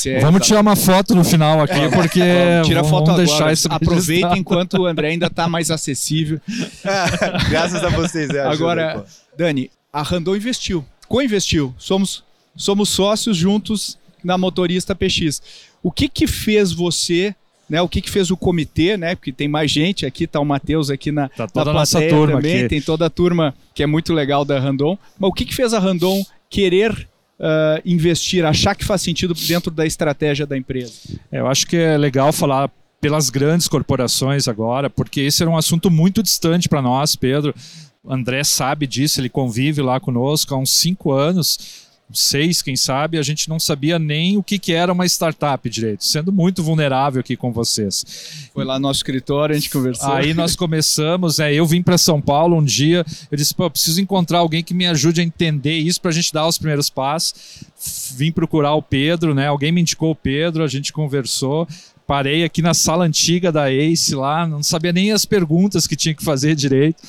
é 0.05 0.19
vamos 0.19 0.45
tirar 0.45 0.61
uma 0.61 0.75
foto 0.75 1.13
no 1.13 1.23
final 1.23 1.61
aqui, 1.61 1.79
é, 1.79 1.89
porque 1.89 2.19
vamos, 2.19 2.67
tira 2.67 2.81
vamos 2.81 2.89
foto 2.89 3.15
deixar 3.15 3.35
agora. 3.35 3.53
isso 3.53 3.67
Aproveita 3.69 4.37
enquanto 4.37 4.79
o 4.79 4.85
André 4.85 5.09
ainda 5.09 5.27
está 5.27 5.47
mais 5.47 5.69
acessível. 5.69 6.41
Graças 7.49 7.83
a 7.83 7.89
vocês. 7.89 8.29
É, 8.29 8.41
agora, 8.41 8.91
ajuda, 8.93 9.05
Dani, 9.37 9.71
a 9.93 10.01
Randon 10.01 10.35
investiu, 10.35 10.83
co-investiu. 11.07 11.73
Somos, 11.77 12.23
somos 12.55 12.89
sócios 12.89 13.37
juntos 13.37 13.97
na 14.23 14.37
motorista 14.37 14.95
PX. 14.95 15.41
O 15.83 15.91
que 15.91 16.09
que 16.09 16.25
fez 16.25 16.71
você 16.71 17.35
né, 17.69 17.81
o 17.81 17.89
que, 17.89 18.01
que 18.01 18.09
fez 18.09 18.31
o 18.31 18.37
comitê, 18.37 18.95
né? 18.97 19.15
Porque 19.15 19.31
tem 19.31 19.47
mais 19.47 19.69
gente 19.69 20.05
aqui, 20.05 20.25
tá 20.25 20.39
o 20.39 20.45
Matheus 20.45 20.89
aqui 20.89 21.11
na, 21.11 21.29
tá 21.29 21.47
toda 21.47 21.73
na 21.73 21.79
nossa 21.79 22.01
turma 22.07 22.35
também, 22.35 22.59
aqui. 22.59 22.69
tem 22.69 22.81
toda 22.81 23.05
a 23.05 23.09
turma 23.09 23.53
que 23.73 23.83
é 23.83 23.85
muito 23.85 24.13
legal 24.13 24.45
da 24.45 24.59
Randon. 24.59 24.97
Mas 25.19 25.29
o 25.29 25.33
que, 25.33 25.45
que 25.45 25.53
fez 25.53 25.73
a 25.73 25.79
Randon 25.79 26.25
querer 26.49 26.91
uh, 27.39 27.81
investir, 27.85 28.45
achar 28.45 28.75
que 28.75 28.85
faz 28.85 29.01
sentido 29.01 29.33
dentro 29.33 29.69
da 29.69 29.85
estratégia 29.85 30.45
da 30.45 30.57
empresa? 30.57 30.93
É, 31.31 31.39
eu 31.39 31.47
acho 31.47 31.67
que 31.67 31.75
é 31.75 31.97
legal 31.97 32.31
falar 32.31 32.69
pelas 33.01 33.29
grandes 33.29 33.67
corporações 33.67 34.47
agora, 34.47 34.89
porque 34.89 35.21
esse 35.21 35.43
era 35.43 35.49
um 35.49 35.57
assunto 35.57 35.91
muito 35.91 36.23
distante 36.23 36.67
para 36.67 36.81
nós, 36.81 37.15
Pedro. 37.15 37.53
André 38.07 38.43
sabe 38.43 38.87
disso, 38.87 39.19
ele 39.19 39.29
convive 39.29 39.81
lá 39.81 39.99
conosco 39.99 40.55
há 40.55 40.57
uns 40.57 40.71
cinco 40.71 41.11
anos 41.11 41.86
seis, 42.13 42.61
quem 42.61 42.75
sabe, 42.75 43.17
a 43.17 43.21
gente 43.21 43.49
não 43.49 43.59
sabia 43.59 43.99
nem 43.99 44.37
o 44.37 44.43
que, 44.43 44.57
que 44.57 44.71
era 44.73 44.93
uma 44.93 45.05
startup 45.05 45.69
direito, 45.69 46.05
sendo 46.05 46.31
muito 46.31 46.63
vulnerável 46.63 47.19
aqui 47.19 47.35
com 47.35 47.51
vocês. 47.51 48.49
Foi 48.53 48.63
lá 48.63 48.75
no 48.75 48.87
nosso 48.87 48.99
escritório, 48.99 49.53
a 49.53 49.59
gente 49.59 49.69
conversou. 49.69 50.11
Aí 50.11 50.33
nós 50.33 50.55
começamos, 50.57 51.39
é, 51.39 51.53
eu 51.53 51.65
vim 51.65 51.83
para 51.83 51.97
São 51.97 52.21
Paulo 52.21 52.57
um 52.57 52.63
dia, 52.63 53.05
eu 53.29 53.37
disse, 53.37 53.53
pô, 53.53 53.69
preciso 53.69 54.01
encontrar 54.01 54.39
alguém 54.39 54.63
que 54.63 54.73
me 54.73 54.87
ajude 54.87 55.21
a 55.21 55.23
entender 55.23 55.77
isso 55.77 55.99
para 55.99 56.11
a 56.11 56.13
gente 56.13 56.31
dar 56.31 56.47
os 56.47 56.57
primeiros 56.57 56.89
passos. 56.89 57.33
Vim 58.15 58.31
procurar 58.31 58.73
o 58.73 58.81
Pedro, 58.81 59.35
né? 59.35 59.47
Alguém 59.47 59.71
me 59.71 59.81
indicou 59.81 60.11
o 60.11 60.15
Pedro, 60.15 60.63
a 60.63 60.67
gente 60.67 60.93
conversou 60.93 61.67
parei 62.07 62.45
aqui 62.45 62.61
na 62.61 62.73
sala 62.73 63.03
antiga 63.03 63.51
da 63.51 63.69
Ace 63.69 64.15
lá, 64.15 64.47
não 64.47 64.63
sabia 64.63 64.93
nem 64.93 65.11
as 65.11 65.25
perguntas 65.25 65.85
que 65.85 65.95
tinha 65.95 66.15
que 66.15 66.23
fazer 66.23 66.55
direito, 66.55 67.03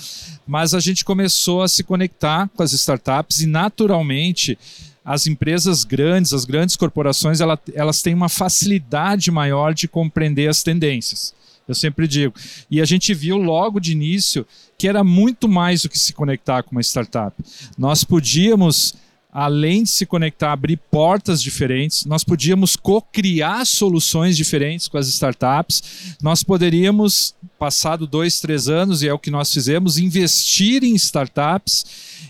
mas 0.48 0.72
a 0.72 0.80
gente 0.80 1.04
começou 1.04 1.62
a 1.62 1.68
se 1.68 1.84
conectar 1.84 2.48
com 2.56 2.62
as 2.62 2.72
startups 2.72 3.40
e 3.40 3.46
naturalmente 3.46 4.58
as 5.04 5.26
empresas 5.26 5.84
grandes, 5.84 6.32
as 6.32 6.46
grandes 6.46 6.74
corporações, 6.74 7.40
elas, 7.40 7.58
elas 7.74 8.00
têm 8.00 8.14
uma 8.14 8.30
facilidade 8.30 9.30
maior 9.30 9.74
de 9.74 9.86
compreender 9.86 10.48
as 10.48 10.62
tendências. 10.62 11.34
Eu 11.68 11.74
sempre 11.74 12.08
digo. 12.08 12.34
E 12.70 12.80
a 12.80 12.86
gente 12.86 13.12
viu 13.12 13.36
logo 13.36 13.78
de 13.78 13.92
início 13.92 14.46
que 14.78 14.88
era 14.88 15.04
muito 15.04 15.46
mais 15.46 15.82
do 15.82 15.88
que 15.90 15.98
se 15.98 16.14
conectar 16.14 16.62
com 16.62 16.72
uma 16.72 16.80
startup. 16.80 17.36
Nós 17.76 18.02
podíamos 18.04 18.94
além 19.30 19.82
de 19.82 19.90
se 19.90 20.06
conectar, 20.06 20.52
abrir 20.52 20.78
portas 20.90 21.42
diferentes, 21.42 22.04
nós 22.06 22.24
podíamos 22.24 22.76
co-criar 22.76 23.64
soluções 23.66 24.36
diferentes 24.36 24.88
com 24.88 24.96
as 24.96 25.06
startups, 25.08 26.16
nós 26.22 26.42
poderíamos, 26.42 27.34
passado 27.58 28.06
dois, 28.06 28.40
três 28.40 28.68
anos, 28.68 29.02
e 29.02 29.08
é 29.08 29.12
o 29.12 29.18
que 29.18 29.30
nós 29.30 29.52
fizemos, 29.52 29.98
investir 29.98 30.82
em 30.82 30.94
startups. 30.94 31.84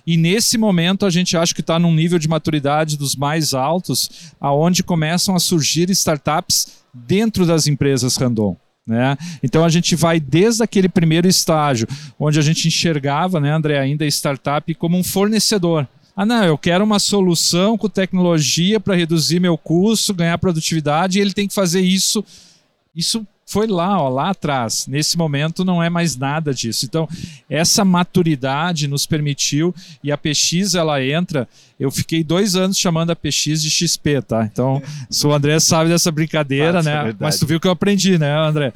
E 0.07 0.17
nesse 0.17 0.59
momento 0.59 1.07
a 1.07 1.11
gente 1.11 1.37
acha 1.37 1.55
que 1.55 1.61
está 1.61 1.79
num 1.79 1.95
nível 1.95 2.19
de 2.19 2.29
maturidade 2.29 2.97
dos 2.97 3.15
mais 3.15 3.55
altos, 3.55 4.33
aonde 4.41 4.83
começam 4.83 5.37
a 5.37 5.41
surgir 5.41 5.89
startups 5.91 6.79
dentro 6.93 7.47
das 7.47 7.67
empresas 7.67 8.17
random. 8.17 8.57
Né? 8.89 9.19
Então 9.43 9.65
a 9.65 9.69
gente 9.69 9.95
vai 9.95 10.19
desde 10.19 10.63
aquele 10.63 10.89
primeiro 10.89 11.29
estágio, 11.29 11.87
onde 12.19 12.39
a 12.39 12.43
gente 12.43 12.67
enxergava, 12.67 13.39
né, 13.39 13.53
André, 13.53 13.79
ainda 13.79 14.05
a 14.05 14.09
startup 14.09 14.75
como 14.75 14.97
um 14.97 15.05
fornecedor. 15.05 15.87
Ah, 16.21 16.27
não, 16.27 16.45
eu 16.45 16.59
quero 16.59 16.83
uma 16.83 16.99
solução 16.99 17.79
com 17.79 17.89
tecnologia 17.89 18.81
para 18.81 18.97
reduzir 18.97 19.39
meu 19.39 19.57
custo, 19.57 20.13
ganhar 20.13 20.37
produtividade, 20.37 21.17
e 21.17 21.21
ele 21.21 21.33
tem 21.33 21.47
que 21.47 21.55
fazer 21.55 21.81
isso. 21.81 22.25
Isso 22.93 23.25
foi 23.49 23.67
lá, 23.67 23.99
ó, 23.99 24.11
lá 24.11 24.29
atrás. 24.29 24.87
Nesse 24.87 25.17
momento 25.17 25.65
não 25.65 25.83
é 25.83 25.89
mais 25.89 26.15
nada 26.17 26.53
disso. 26.53 26.85
Então, 26.85 27.09
essa 27.49 27.83
maturidade 27.83 28.87
nos 28.87 29.07
permitiu, 29.07 29.75
e 30.05 30.13
a 30.13 30.19
PX 30.19 30.75
ela 30.75 31.03
entra. 31.03 31.49
Eu 31.81 31.91
fiquei 31.91 32.23
dois 32.23 32.57
anos 32.57 32.77
chamando 32.77 33.11
a 33.11 33.17
PX 33.17 33.63
de 33.63 33.71
XP, 33.71 34.21
tá? 34.21 34.45
Então, 34.45 34.83
se 35.09 35.27
o 35.27 35.33
André 35.33 35.59
sabe 35.61 35.89
dessa 35.89 36.11
brincadeira, 36.11 36.83
né? 36.83 37.11
É 37.11 37.15
Mas 37.19 37.39
tu 37.39 37.47
viu 37.47 37.59
que 37.59 37.67
eu 37.67 37.73
aprendi, 37.73 38.19
né, 38.19 38.37
André? 38.37 38.71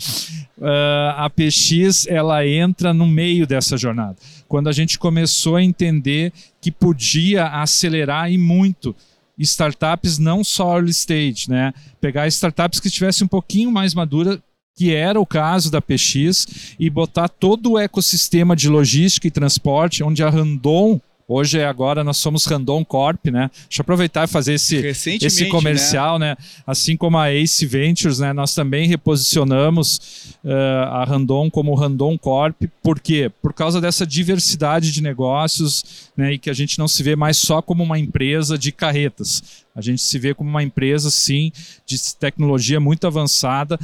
Uh, 0.57 1.11
a 1.17 1.29
PX 1.29 2.07
ela 2.07 2.47
entra 2.47 2.95
no 2.95 3.07
meio 3.07 3.47
dessa 3.47 3.77
jornada 3.77 4.17
quando 4.47 4.69
a 4.69 4.73
gente 4.73 4.99
começou 4.99 5.57
a 5.57 5.63
entender 5.63 6.33
que 6.61 6.71
podia 6.71 7.47
acelerar 7.47 8.31
e 8.31 8.39
muito 8.39 8.95
startups 9.39 10.19
não 10.19 10.45
só 10.45 10.77
early 10.77 10.91
stage, 10.91 11.49
né? 11.49 11.73
Pegar 12.01 12.29
startups 12.29 12.79
que 12.79 12.89
estivessem 12.89 13.25
um 13.25 13.29
pouquinho 13.29 13.73
mais 13.73 13.95
madura, 13.95 14.41
que 14.75 14.95
era 14.95 15.21
o 15.21 15.27
caso 15.27 15.71
da 15.71 15.81
PX, 15.81 16.75
e 16.79 16.89
botar 16.89 17.29
todo 17.29 17.73
o 17.73 17.79
ecossistema 17.79 18.57
de 18.57 18.69
logística 18.69 19.27
e 19.27 19.31
transporte, 19.31 20.03
onde 20.03 20.23
a 20.23 20.31
Randon 20.31 21.01
Hoje 21.35 21.59
é 21.59 21.65
agora 21.65 22.05
nós 22.05 22.19
somos 22.19 22.45
Randon 22.45 22.85
Corp, 22.85 23.27
né? 23.27 23.51
Deixa 23.69 23.81
eu 23.81 23.83
aproveitar 23.83 24.25
e 24.25 24.27
fazer 24.27 24.55
esse, 24.55 24.77
esse 24.77 25.47
comercial, 25.47 26.19
né? 26.19 26.31
né? 26.31 26.37
Assim 26.67 26.95
como 26.95 27.17
a 27.17 27.33
Ace 27.33 27.65
Ventures, 27.65 28.19
né? 28.19 28.35
Nós 28.35 28.55
também 28.55 28.87
reposicionamos 28.87 30.37
uh, 30.45 30.51
a 30.91 31.05
Randon 31.05 31.51
como 31.51 31.75
Randon 31.75 32.19
Corp. 32.19 32.65
Por 32.83 33.01
quê? 33.01 33.31
Por 33.41 33.55
causa 33.55 33.81
dessa 33.81 34.07
diversidade 34.07 34.93
de 34.93 35.03
negócios, 35.03 36.11
né? 36.15 36.35
E 36.35 36.39
que 36.39 36.51
a 36.51 36.55
gente 36.55 36.79
não 36.79 36.87
se 36.87 37.03
vê 37.03 37.17
mais 37.17 37.39
só 37.39 37.63
como 37.63 37.83
uma 37.83 37.99
empresa 37.99 38.59
de 38.59 38.71
carretas. 38.71 39.65
A 39.75 39.81
gente 39.81 40.03
se 40.03 40.19
vê 40.19 40.35
como 40.35 40.51
uma 40.51 40.63
empresa, 40.63 41.11
sim, 41.11 41.51
de 41.87 41.97
tecnologia 42.17 42.79
muito 42.79 43.07
avançada 43.07 43.79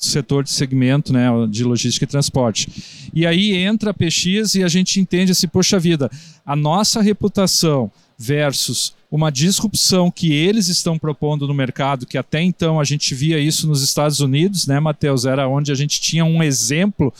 setor 0.00 0.42
de 0.42 0.50
segmento 0.50 1.12
né, 1.12 1.26
de 1.48 1.62
logística 1.62 2.04
e 2.04 2.08
transporte. 2.08 3.10
E 3.14 3.26
aí 3.26 3.54
entra 3.54 3.90
a 3.90 3.94
PX 3.94 4.54
e 4.54 4.64
a 4.64 4.68
gente 4.68 4.98
entende 4.98 5.32
assim, 5.32 5.46
poxa 5.46 5.78
vida, 5.78 6.10
a 6.44 6.56
nossa 6.56 7.02
reputação 7.02 7.92
versus 8.16 8.94
uma 9.10 9.30
disrupção 9.30 10.10
que 10.10 10.32
eles 10.32 10.68
estão 10.68 10.98
propondo 10.98 11.46
no 11.46 11.52
mercado, 11.52 12.06
que 12.06 12.16
até 12.16 12.40
então 12.40 12.80
a 12.80 12.84
gente 12.84 13.14
via 13.14 13.38
isso 13.38 13.66
nos 13.66 13.82
Estados 13.82 14.20
Unidos, 14.20 14.66
né, 14.66 14.78
Matheus? 14.78 15.24
Era 15.24 15.48
onde 15.48 15.72
a 15.72 15.74
gente 15.74 16.00
tinha 16.00 16.24
um 16.24 16.42
exemplo 16.42 17.12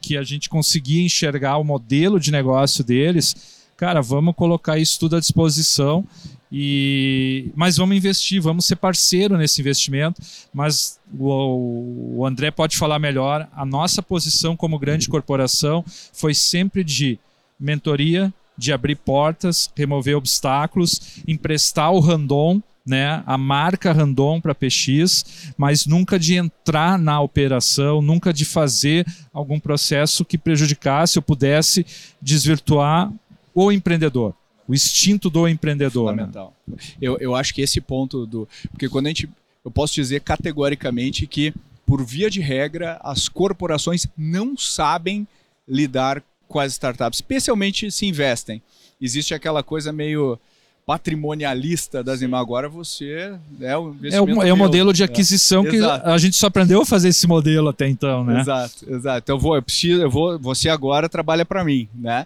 que 0.00 0.16
a 0.16 0.22
gente 0.22 0.48
conseguia 0.48 1.02
enxergar 1.02 1.56
o 1.58 1.64
modelo 1.64 2.18
de 2.18 2.30
negócio 2.30 2.82
deles. 2.82 3.34
Cara, 3.76 4.02
vamos 4.02 4.34
colocar 4.34 4.78
isso 4.78 4.98
tudo 4.98 5.16
à 5.16 5.20
disposição 5.20 6.04
e, 6.50 7.50
mas 7.54 7.76
vamos 7.76 7.96
investir, 7.96 8.40
vamos 8.40 8.66
ser 8.66 8.76
parceiro 8.76 9.36
nesse 9.36 9.60
investimento. 9.60 10.20
Mas 10.52 10.98
o, 11.18 12.18
o 12.18 12.26
André 12.26 12.50
pode 12.50 12.76
falar 12.76 12.98
melhor. 12.98 13.48
A 13.54 13.64
nossa 13.64 14.02
posição 14.02 14.56
como 14.56 14.78
grande 14.78 15.08
corporação 15.08 15.84
foi 16.12 16.34
sempre 16.34 16.84
de 16.84 17.18
mentoria, 17.58 18.32
de 18.56 18.72
abrir 18.72 18.96
portas, 18.96 19.70
remover 19.76 20.16
obstáculos, 20.16 21.20
emprestar 21.26 21.92
o 21.92 22.00
Randon, 22.00 22.62
né, 22.86 23.22
a 23.26 23.36
marca 23.36 23.92
Randon 23.92 24.40
para 24.40 24.54
PX, 24.54 25.52
mas 25.58 25.86
nunca 25.86 26.20
de 26.20 26.36
entrar 26.36 26.96
na 26.96 27.20
operação, 27.20 28.00
nunca 28.00 28.32
de 28.32 28.44
fazer 28.44 29.04
algum 29.32 29.58
processo 29.58 30.24
que 30.24 30.38
prejudicasse 30.38 31.18
ou 31.18 31.22
pudesse 31.22 31.84
desvirtuar 32.22 33.12
o 33.52 33.72
empreendedor 33.72 34.34
o 34.68 34.74
instinto 34.74 35.30
do 35.30 35.48
empreendedor. 35.48 36.14
Né? 36.14 36.24
Fundamental. 36.24 36.56
Né? 36.66 36.76
Eu, 37.00 37.16
eu 37.18 37.34
acho 37.34 37.54
que 37.54 37.62
esse 37.62 37.80
ponto 37.80 38.26
do. 38.26 38.48
Porque 38.70 38.88
quando 38.88 39.06
a 39.06 39.10
gente. 39.10 39.28
Eu 39.64 39.70
posso 39.70 39.94
dizer 39.94 40.20
categoricamente 40.20 41.26
que, 41.26 41.52
por 41.84 42.04
via 42.04 42.30
de 42.30 42.40
regra, 42.40 43.00
as 43.02 43.28
corporações 43.28 44.06
não 44.16 44.56
sabem 44.56 45.26
lidar 45.66 46.22
com 46.46 46.60
as 46.60 46.72
startups, 46.72 47.18
especialmente 47.18 47.90
se 47.90 48.06
investem. 48.06 48.62
Existe 49.00 49.34
aquela 49.34 49.64
coisa 49.64 49.92
meio 49.92 50.38
patrimonialista 50.86 52.02
das 52.02 52.22
imagens. 52.22 52.36
Agora 52.36 52.68
você 52.68 53.34
é 53.60 53.76
o 53.76 53.96
é 54.04 54.20
o, 54.20 54.42
é 54.42 54.52
o 54.52 54.56
modelo 54.56 54.92
de 54.92 55.02
aquisição 55.02 55.66
é. 55.66 55.70
que 55.70 55.76
Exato. 55.76 56.08
a 56.08 56.16
gente 56.16 56.36
só 56.36 56.46
aprendeu 56.46 56.80
a 56.80 56.86
fazer 56.86 57.08
esse 57.08 57.26
modelo 57.26 57.68
até 57.68 57.88
então, 57.88 58.22
né? 58.22 58.40
Exato, 58.40 58.86
exato. 58.88 59.18
Então 59.18 59.36
eu 59.36 59.40
vou, 59.40 59.56
eu 59.56 59.62
preciso, 59.62 60.00
eu 60.00 60.10
vou, 60.10 60.38
você 60.38 60.68
agora 60.68 61.08
trabalha 61.08 61.44
para 61.44 61.64
mim, 61.64 61.88
né? 61.92 62.24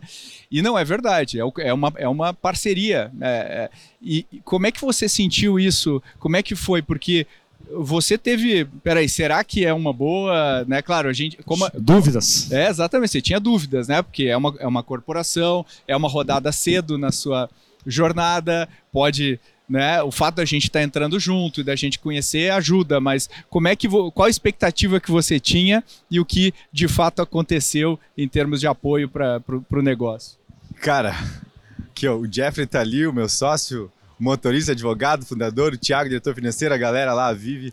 E 0.50 0.61
não 0.61 0.79
é 0.79 0.85
verdade, 0.85 1.40
é, 1.40 1.45
é, 1.61 1.73
uma, 1.73 1.93
é 1.97 2.07
uma 2.07 2.35
parceria. 2.35 3.11
É, 3.19 3.29
é, 3.29 3.71
e 4.02 4.26
como 4.45 4.67
é 4.67 4.71
que 4.71 4.81
você 4.81 5.09
sentiu 5.09 5.59
isso? 5.59 6.02
Como 6.19 6.37
é 6.37 6.43
que 6.43 6.55
foi? 6.55 6.83
Porque 6.83 7.26
você 7.73 8.19
teve. 8.19 8.67
Peraí, 8.83 9.09
será 9.09 9.43
que 9.45 9.64
é 9.64 9.73
uma 9.73 9.93
boa. 9.93 10.64
Né? 10.67 10.83
Claro, 10.83 11.09
a 11.09 11.12
gente. 11.12 11.38
Como, 11.45 11.67
dúvidas. 11.75 12.50
É, 12.50 12.69
exatamente. 12.69 13.12
Você 13.12 13.21
tinha 13.23 13.38
dúvidas, 13.38 13.88
né? 13.88 14.02
Porque 14.02 14.25
é 14.25 14.37
uma, 14.37 14.55
é 14.59 14.67
uma 14.67 14.83
corporação, 14.83 15.64
é 15.87 15.97
uma 15.97 16.09
rodada 16.09 16.50
cedo 16.52 16.99
na 16.99 17.12
sua 17.12 17.49
jornada, 17.87 18.69
pode. 18.93 19.39
Né, 19.69 20.03
o 20.03 20.11
fato 20.11 20.35
da 20.35 20.45
gente 20.45 20.65
estar 20.65 20.81
tá 20.81 20.85
entrando 20.85 21.21
junto 21.21 21.61
e 21.61 21.63
da 21.63 21.77
gente 21.77 22.01
conhecer 22.01 22.51
ajuda, 22.51 22.99
mas 22.99 23.31
como 23.49 23.69
é 23.69 23.77
que 23.77 23.89
qual 23.89 24.27
a 24.27 24.29
expectativa 24.29 24.99
que 24.99 25.13
você 25.13 25.39
tinha 25.39 25.85
e 26.11 26.19
o 26.19 26.25
que 26.25 26.53
de 26.73 26.89
fato 26.89 27.23
aconteceu 27.23 27.97
em 28.19 28.27
termos 28.27 28.59
de 28.59 28.67
apoio 28.67 29.09
para 29.09 29.41
o 29.49 29.81
negócio? 29.81 30.37
Cara, 30.81 31.15
ó, 32.05 32.17
o 32.17 32.27
Jeffrey 32.29 32.67
tá 32.67 32.81
ali, 32.81 33.07
o 33.07 33.13
meu 33.13 33.29
sócio, 33.29 33.93
motorista, 34.19 34.73
advogado, 34.73 35.25
fundador, 35.25 35.75
o 35.75 35.79
Thiago, 35.79 36.09
diretor 36.09 36.35
financeiro, 36.35 36.75
a 36.75 36.79
galera 36.79 37.15
lá, 37.15 37.33
vive. 37.33 37.73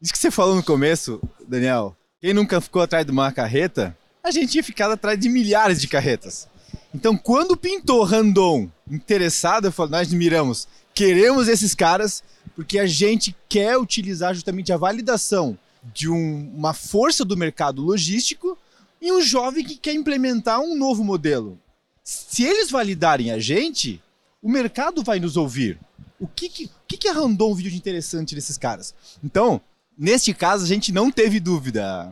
Isso 0.00 0.12
que 0.12 0.18
você 0.18 0.30
falou 0.30 0.56
no 0.56 0.62
começo, 0.62 1.20
Daniel, 1.46 1.96
quem 2.20 2.34
nunca 2.34 2.60
ficou 2.60 2.82
atrás 2.82 3.06
de 3.06 3.12
uma 3.12 3.30
carreta, 3.30 3.96
a 4.22 4.30
gente 4.30 4.52
tinha 4.52 4.64
ficado 4.64 4.92
atrás 4.92 5.18
de 5.18 5.28
milhares 5.28 5.80
de 5.80 5.86
carretas. 5.86 6.48
Então, 6.96 7.14
quando 7.14 7.58
pintou 7.58 8.02
Randon 8.04 8.70
interessado, 8.90 9.66
eu 9.66 9.72
falei, 9.72 9.90
nós 9.90 10.10
miramos, 10.14 10.66
queremos 10.94 11.46
esses 11.46 11.74
caras 11.74 12.24
porque 12.54 12.78
a 12.78 12.86
gente 12.86 13.36
quer 13.50 13.76
utilizar 13.76 14.34
justamente 14.34 14.72
a 14.72 14.78
validação 14.78 15.58
de 15.92 16.08
um, 16.08 16.50
uma 16.56 16.72
força 16.72 17.22
do 17.22 17.36
mercado 17.36 17.82
logístico 17.82 18.56
e 18.98 19.12
um 19.12 19.20
jovem 19.20 19.62
que 19.62 19.76
quer 19.76 19.92
implementar 19.92 20.58
um 20.58 20.74
novo 20.74 21.04
modelo. 21.04 21.58
Se 22.02 22.44
eles 22.44 22.70
validarem 22.70 23.30
a 23.30 23.38
gente, 23.38 24.02
o 24.42 24.48
mercado 24.48 25.04
vai 25.04 25.20
nos 25.20 25.36
ouvir. 25.36 25.78
O 26.18 26.26
que, 26.26 26.48
que, 26.48 26.64
o 26.64 26.70
que, 26.88 27.08
arrandou 27.08 27.52
um 27.52 27.54
vídeo 27.54 27.72
de 27.72 27.76
interessante 27.76 28.34
desses 28.34 28.56
caras? 28.56 28.94
Então, 29.22 29.60
neste 29.98 30.32
caso, 30.32 30.64
a 30.64 30.66
gente 30.66 30.90
não 30.92 31.10
teve 31.10 31.40
dúvida. 31.40 32.10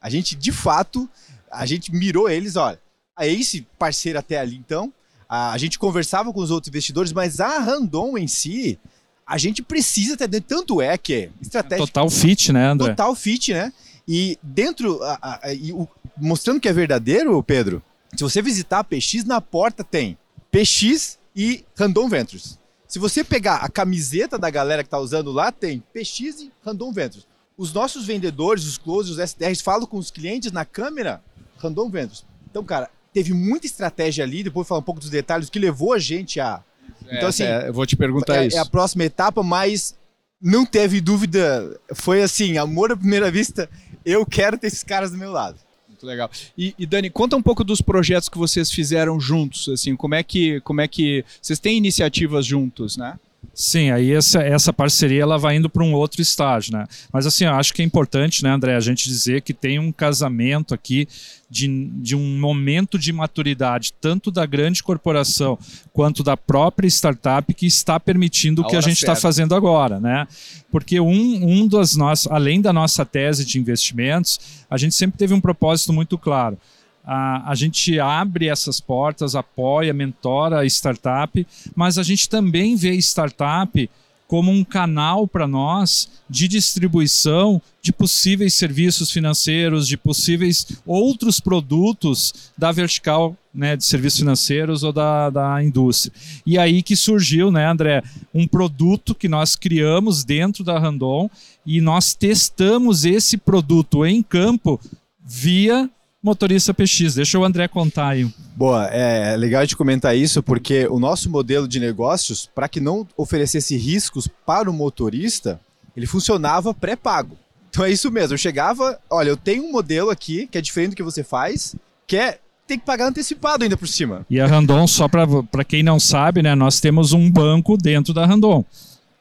A 0.00 0.08
gente, 0.08 0.34
de 0.34 0.52
fato, 0.52 1.06
a 1.50 1.66
gente 1.66 1.92
mirou 1.92 2.30
eles, 2.30 2.56
olha, 2.56 2.80
a 3.16 3.26
Ace, 3.26 3.66
parceira 3.78 4.20
até 4.20 4.38
ali, 4.38 4.56
então, 4.56 4.92
a, 5.28 5.52
a 5.52 5.58
gente 5.58 5.78
conversava 5.78 6.32
com 6.32 6.40
os 6.40 6.50
outros 6.50 6.68
investidores, 6.68 7.12
mas 7.12 7.40
a 7.40 7.58
Randon 7.58 8.18
em 8.18 8.26
si, 8.26 8.78
a 9.26 9.38
gente 9.38 9.62
precisa 9.62 10.16
ter 10.16 10.28
dentro. 10.28 10.56
Tanto 10.56 10.82
é 10.82 10.96
que 10.98 11.14
é 11.14 11.30
estratégia. 11.40 11.86
Total 11.86 12.10
fit, 12.10 12.52
né, 12.52 12.66
André? 12.66 12.90
Total 12.90 13.14
fit, 13.14 13.52
né? 13.52 13.72
E 14.06 14.38
dentro, 14.42 15.02
a, 15.02 15.40
a, 15.42 15.54
e 15.54 15.72
o, 15.72 15.88
mostrando 16.16 16.60
que 16.60 16.68
é 16.68 16.72
verdadeiro, 16.72 17.42
Pedro, 17.42 17.82
se 18.14 18.22
você 18.22 18.42
visitar 18.42 18.80
a 18.80 18.84
PX, 18.84 19.24
na 19.24 19.40
porta 19.40 19.82
tem 19.82 20.18
PX 20.50 21.18
e 21.34 21.64
Randon 21.74 22.08
Ventures. 22.08 22.58
Se 22.86 22.98
você 22.98 23.24
pegar 23.24 23.56
a 23.56 23.70
camiseta 23.70 24.38
da 24.38 24.50
galera 24.50 24.82
que 24.82 24.88
está 24.88 24.98
usando 24.98 25.32
lá, 25.32 25.50
tem 25.50 25.82
PX 25.94 26.40
e 26.42 26.52
Randon 26.62 26.92
Ventures. 26.92 27.26
Os 27.56 27.72
nossos 27.72 28.04
vendedores, 28.04 28.66
os 28.66 28.76
closes, 28.76 29.12
os 29.12 29.18
SDRs, 29.18 29.62
falam 29.62 29.86
com 29.86 29.96
os 29.96 30.10
clientes 30.10 30.52
na 30.52 30.66
câmera 30.66 31.22
Randon 31.56 31.88
Ventures. 31.88 32.22
Então, 32.50 32.62
cara, 32.62 32.90
teve 33.12 33.32
muita 33.32 33.66
estratégia 33.66 34.24
ali, 34.24 34.42
depois 34.42 34.64
vou 34.64 34.64
falar 34.64 34.80
um 34.80 34.84
pouco 34.84 35.00
dos 35.00 35.10
detalhes, 35.10 35.50
que 35.50 35.58
levou 35.58 35.92
a 35.92 35.98
gente 35.98 36.40
a. 36.40 36.62
Então, 37.10 37.28
assim, 37.28 37.44
é, 37.44 37.68
eu 37.68 37.72
vou 37.72 37.84
te 37.84 37.96
perguntar 37.96 38.42
é, 38.42 38.46
isso. 38.46 38.56
É 38.56 38.60
a 38.60 38.66
próxima 38.66 39.04
etapa, 39.04 39.42
mas 39.42 39.94
não 40.40 40.64
teve 40.64 41.00
dúvida. 41.00 41.78
Foi 41.94 42.22
assim, 42.22 42.56
amor 42.56 42.92
à 42.92 42.96
primeira 42.96 43.30
vista. 43.30 43.68
Eu 44.04 44.24
quero 44.24 44.56
ter 44.56 44.68
esses 44.68 44.82
caras 44.82 45.10
do 45.10 45.18
meu 45.18 45.30
lado. 45.30 45.58
Muito 45.88 46.06
legal. 46.06 46.30
E, 46.56 46.74
e, 46.78 46.86
Dani, 46.86 47.10
conta 47.10 47.36
um 47.36 47.42
pouco 47.42 47.62
dos 47.62 47.80
projetos 47.80 48.28
que 48.28 48.38
vocês 48.38 48.70
fizeram 48.70 49.20
juntos, 49.20 49.68
assim, 49.68 49.94
como 49.94 50.14
é 50.14 50.22
que, 50.22 50.60
como 50.62 50.80
é 50.80 50.88
que 50.88 51.24
vocês 51.40 51.58
têm 51.60 51.76
iniciativas 51.76 52.44
juntos, 52.44 52.96
né? 52.96 53.18
Sim, 53.54 53.90
aí 53.90 54.12
essa, 54.12 54.40
essa 54.40 54.72
parceria 54.72 55.22
ela 55.22 55.36
vai 55.36 55.56
indo 55.56 55.68
para 55.68 55.82
um 55.82 55.92
outro 55.92 56.22
estágio, 56.22 56.72
né? 56.72 56.86
Mas 57.12 57.26
assim, 57.26 57.44
eu 57.44 57.52
acho 57.52 57.74
que 57.74 57.82
é 57.82 57.84
importante, 57.84 58.42
né, 58.42 58.50
André, 58.50 58.74
a 58.74 58.80
gente 58.80 59.08
dizer 59.08 59.42
que 59.42 59.52
tem 59.52 59.78
um 59.78 59.92
casamento 59.92 60.72
aqui 60.72 61.06
de, 61.50 61.68
de 61.96 62.16
um 62.16 62.40
momento 62.40 62.98
de 62.98 63.12
maturidade, 63.12 63.92
tanto 64.00 64.30
da 64.30 64.46
grande 64.46 64.82
corporação 64.82 65.58
quanto 65.92 66.22
da 66.22 66.34
própria 66.34 66.88
startup, 66.88 67.52
que 67.52 67.66
está 67.66 68.00
permitindo 68.00 68.62
o 68.62 68.66
que 68.66 68.76
a 68.76 68.80
gente 68.80 68.98
está 68.98 69.14
fazendo 69.14 69.54
agora, 69.54 70.00
né? 70.00 70.26
Porque 70.70 70.98
um, 70.98 71.10
um 71.46 71.68
das 71.68 71.94
nossas, 71.94 72.32
além 72.32 72.62
da 72.62 72.72
nossa 72.72 73.04
tese 73.04 73.44
de 73.44 73.58
investimentos, 73.58 74.40
a 74.70 74.78
gente 74.78 74.94
sempre 74.94 75.18
teve 75.18 75.34
um 75.34 75.40
propósito 75.40 75.92
muito 75.92 76.16
claro 76.16 76.56
a, 77.04 77.50
a 77.50 77.54
gente 77.54 77.98
abre 77.98 78.48
essas 78.48 78.80
portas, 78.80 79.34
apoia, 79.34 79.92
mentora 79.92 80.60
a 80.60 80.66
startup, 80.66 81.46
mas 81.74 81.98
a 81.98 82.02
gente 82.02 82.28
também 82.28 82.76
vê 82.76 82.92
startup 82.94 83.90
como 84.32 84.50
um 84.50 84.64
canal 84.64 85.28
para 85.28 85.46
nós 85.46 86.08
de 86.30 86.48
distribuição 86.48 87.60
de 87.82 87.92
possíveis 87.92 88.54
serviços 88.54 89.10
financeiros, 89.10 89.86
de 89.86 89.98
possíveis 89.98 90.66
outros 90.86 91.38
produtos 91.38 92.52
da 92.56 92.72
vertical 92.72 93.36
né, 93.52 93.76
de 93.76 93.84
serviços 93.84 94.20
financeiros 94.20 94.82
ou 94.82 94.90
da, 94.90 95.28
da 95.28 95.62
indústria. 95.62 96.14
E 96.46 96.56
aí 96.56 96.82
que 96.82 96.96
surgiu, 96.96 97.50
né, 97.50 97.66
André, 97.68 98.02
um 98.32 98.46
produto 98.46 99.14
que 99.14 99.28
nós 99.28 99.54
criamos 99.54 100.24
dentro 100.24 100.64
da 100.64 100.78
Randon 100.78 101.28
e 101.66 101.82
nós 101.82 102.14
testamos 102.14 103.04
esse 103.04 103.36
produto 103.36 104.06
em 104.06 104.22
campo 104.22 104.80
via 105.22 105.90
motorista 106.22 106.72
PX. 106.72 107.14
Deixa 107.16 107.38
o 107.38 107.44
André 107.44 107.66
contar 107.68 108.08
aí. 108.08 108.30
Boa, 108.56 108.86
é 108.86 109.36
legal 109.36 109.60
a 109.60 109.64
gente 109.64 109.76
comentar 109.76 110.16
isso 110.16 110.42
porque 110.42 110.86
o 110.86 110.98
nosso 110.98 111.28
modelo 111.28 111.66
de 111.66 111.80
negócios, 111.80 112.48
para 112.54 112.68
que 112.68 112.80
não 112.80 113.06
oferecesse 113.16 113.76
riscos 113.76 114.28
para 114.46 114.70
o 114.70 114.72
motorista, 114.72 115.60
ele 115.96 116.06
funcionava 116.06 116.72
pré-pago. 116.72 117.36
Então 117.70 117.84
é 117.84 117.90
isso 117.90 118.10
mesmo, 118.10 118.34
eu 118.34 118.38
chegava, 118.38 119.00
olha, 119.08 119.30
eu 119.30 119.36
tenho 119.36 119.64
um 119.64 119.72
modelo 119.72 120.10
aqui 120.10 120.46
que 120.46 120.58
é 120.58 120.60
diferente 120.60 120.90
do 120.90 120.96
que 120.96 121.02
você 121.02 121.24
faz, 121.24 121.74
quer 122.06 122.38
tem 122.66 122.78
que 122.78 122.86
pagar 122.86 123.06
antecipado 123.06 123.64
ainda 123.64 123.76
por 123.76 123.88
cima. 123.88 124.24
E 124.30 124.40
a 124.40 124.46
Randon, 124.46 124.86
só 124.86 125.08
para 125.08 125.64
quem 125.64 125.82
não 125.82 125.98
sabe, 125.98 126.42
né, 126.42 126.54
nós 126.54 126.80
temos 126.80 127.12
um 127.12 127.30
banco 127.30 127.76
dentro 127.76 128.14
da 128.14 128.24
Randon. 128.24 128.64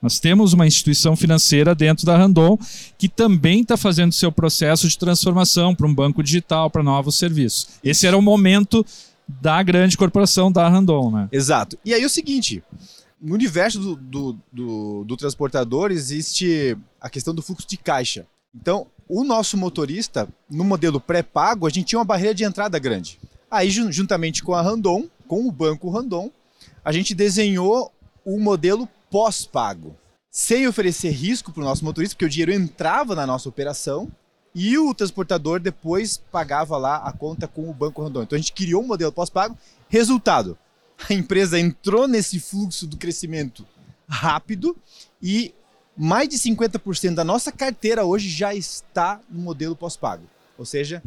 Nós 0.02 0.20
temos 0.20 0.54
uma 0.54 0.66
instituição 0.66 1.16
financeira 1.16 1.76
dentro 1.76 2.06
da 2.06 2.18
Randon 2.18 2.58
que 2.98 3.08
também 3.08 3.62
está 3.62 3.78
fazendo 3.78 4.14
seu 4.14 4.32
processo 4.32 4.88
de 4.88 4.98
transformação 4.98 5.76
para 5.76 5.86
um 5.86 5.94
banco 5.94 6.24
digital, 6.24 6.70
para 6.70 6.82
novos 6.82 7.16
serviços. 7.16 7.68
Esse 7.84 8.08
era 8.08 8.18
o 8.18 8.22
momento 8.22 8.86
da 9.28 9.62
grande 9.62 9.96
corporação 9.96 10.52
da 10.52 10.68
Randon, 10.68 11.12
né? 11.12 11.30
Exato. 11.32 11.78
E 11.86 11.94
aí 11.94 12.02
é 12.02 12.06
o 12.06 12.10
seguinte, 12.10 12.64
no 13.22 13.36
universo 13.36 13.80
do, 13.80 13.96
do, 13.96 14.38
do, 14.52 15.04
do 15.04 15.18
transportador 15.18 15.92
existe 15.92 16.76
a 17.00 17.10
questão 17.10 17.34
do 17.34 17.42
fluxo 17.42 17.68
de 17.68 17.78
caixa. 17.78 18.26
Então, 18.54 18.88
o 19.08 19.24
nosso 19.24 19.56
motorista, 19.56 20.28
no 20.50 20.64
modelo 20.64 21.00
pré-pago, 21.00 21.68
a 21.68 21.70
gente 21.70 21.88
tinha 21.88 22.00
uma 22.00 22.06
barreira 22.06 22.34
de 22.34 22.44
entrada 22.44 22.80
grande. 22.80 23.20
Aí, 23.50 23.70
juntamente 23.70 24.44
com 24.44 24.54
a 24.54 24.62
Randon, 24.62 25.08
com 25.28 25.48
o 25.48 25.52
banco 25.52 25.90
Randon, 25.90 26.32
a 26.84 26.92
gente 26.92 27.14
desenhou 27.14 27.92
o 28.26 28.40
modelo 28.40 28.88
pós-pago, 29.12 29.96
sem 30.32 30.66
oferecer 30.66 31.10
risco 31.10 31.52
para 31.52 31.62
o 31.62 31.66
nosso 31.66 31.84
motorista, 31.84 32.16
porque 32.16 32.26
o 32.26 32.30
dinheiro 32.30 32.54
entrava 32.54 33.14
na 33.14 33.28
nossa 33.28 33.50
operação 33.50 34.10
e 34.56 34.78
o 34.78 34.94
transportador 34.94 35.60
depois 35.60 36.18
pagava 36.32 36.78
lá 36.78 36.96
a 36.98 37.12
conta 37.12 37.48
com 37.48 37.70
o 37.70 37.74
banco 37.74 38.02
Randon. 38.02 38.24
Então 38.24 38.38
a 38.38 38.40
gente 38.40 38.54
criou 38.54 38.82
um 38.82 38.88
modelo 38.88 39.12
pós-pago. 39.12 39.58
Resultado: 39.90 40.58
a 41.10 41.14
empresa 41.14 41.60
entrou 41.60 42.08
nesse 42.08 42.40
fluxo 42.40 42.88
do 42.88 42.98
crescimento 42.98 43.68
rápido 44.08 44.76
e 45.22 45.54
mais 45.96 46.30
de 46.30 46.38
50% 46.38 47.14
da 47.14 47.24
nossa 47.24 47.52
carteira 47.52 48.06
hoje 48.06 48.30
já 48.30 48.56
está 48.56 49.20
no 49.30 49.42
modelo 49.42 49.76
pós-pago. 49.76 50.24
Ou 50.58 50.66
seja, 50.66 51.04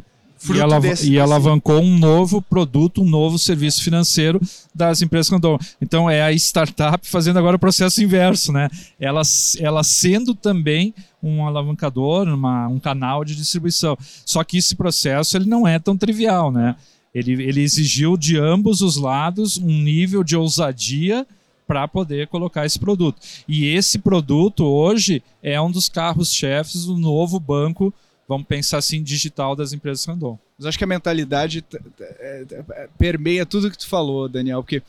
e, 0.53 0.61
alav 0.61 0.81
desse, 0.81 1.11
e 1.11 1.19
alavancou 1.19 1.79
um 1.81 1.97
novo 1.97 2.41
produto, 2.41 3.01
um 3.01 3.09
novo 3.09 3.39
serviço 3.39 3.83
financeiro 3.83 4.39
das 4.73 5.01
empresas 5.01 5.29
Randon. 5.29 5.57
Então 5.81 6.09
é 6.09 6.21
a 6.21 6.33
startup 6.33 7.07
fazendo 7.07 7.39
agora 7.39 7.55
o 7.55 7.59
processo 7.59 8.03
inverso, 8.03 8.51
né? 8.51 8.69
Ela, 8.99 9.21
ela 9.59 9.83
sendo 9.83 10.35
também 10.35 10.93
um 11.21 11.45
alavancador, 11.45 12.27
uma, 12.27 12.67
um 12.67 12.79
canal 12.79 13.23
de 13.23 13.35
distribuição. 13.35 13.97
Só 14.25 14.43
que 14.43 14.57
esse 14.57 14.75
processo 14.75 15.37
ele 15.37 15.45
não 15.45 15.67
é 15.67 15.79
tão 15.79 15.97
trivial, 15.97 16.51
né? 16.51 16.75
Ele, 17.13 17.31
ele 17.43 17.61
exigiu 17.61 18.17
de 18.17 18.37
ambos 18.37 18.81
os 18.81 18.97
lados 18.97 19.57
um 19.57 19.81
nível 19.81 20.23
de 20.23 20.35
ousadia 20.35 21.25
para 21.65 21.87
poder 21.87 22.27
colocar 22.27 22.65
esse 22.65 22.77
produto. 22.77 23.19
E 23.47 23.65
esse 23.65 23.97
produto 23.97 24.65
hoje 24.65 25.23
é 25.41 25.59
um 25.59 25.71
dos 25.71 25.89
carros-chefes 25.89 26.85
do 26.85 26.97
novo 26.97 27.39
banco 27.39 27.93
vamos 28.27 28.47
pensar 28.47 28.77
assim, 28.77 29.01
digital 29.01 29.55
das 29.55 29.73
empresas 29.73 30.05
Randon. 30.05 30.37
Mas 30.57 30.67
acho 30.67 30.77
que 30.77 30.83
a 30.83 30.87
mentalidade 30.87 31.63
é, 31.99 32.45
é, 32.51 32.89
permeia 32.97 33.45
tudo 33.45 33.69
que 33.69 33.77
tu 33.77 33.87
falou, 33.87 34.27
Daniel, 34.27 34.63
porque 34.63 34.81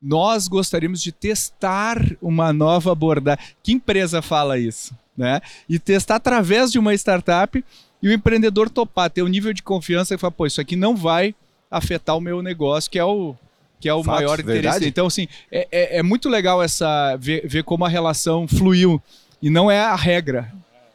nós 0.00 0.48
gostaríamos 0.48 1.00
de 1.00 1.12
testar 1.12 1.98
uma 2.20 2.52
nova 2.52 2.90
abordagem. 2.90 3.44
Que 3.62 3.72
empresa 3.72 4.20
fala 4.20 4.58
isso? 4.58 4.94
Né? 5.16 5.40
E 5.68 5.78
testar 5.78 6.16
através 6.16 6.72
de 6.72 6.78
uma 6.78 6.94
startup 6.94 7.64
e 8.02 8.08
o 8.08 8.12
empreendedor 8.12 8.68
topar, 8.68 9.10
ter 9.10 9.22
um 9.22 9.28
nível 9.28 9.52
de 9.52 9.62
confiança 9.62 10.14
e 10.14 10.18
falar, 10.18 10.32
pô, 10.32 10.46
isso 10.46 10.60
aqui 10.60 10.74
não 10.74 10.96
vai 10.96 11.34
afetar 11.70 12.16
o 12.16 12.20
meu 12.20 12.42
negócio, 12.42 12.90
que 12.90 12.98
é 12.98 13.04
o, 13.04 13.36
que 13.80 13.88
é 13.88 13.94
o 13.94 14.02
Fato, 14.02 14.16
maior 14.16 14.40
interesse. 14.40 14.62
Verdade? 14.62 14.88
Então, 14.88 15.06
assim, 15.06 15.28
é, 15.50 15.68
é, 15.70 15.98
é, 15.98 16.02
muito 16.02 16.28
legal 16.28 16.62
essa 16.62 17.16
ver, 17.16 17.46
ver 17.46 17.62
como 17.62 17.84
a 17.84 17.88
relação 17.88 18.48
fluiu. 18.48 19.00
E 19.40 19.50
não 19.50 19.70
é 19.70 19.80
a 19.80 19.94
regra 19.94 20.52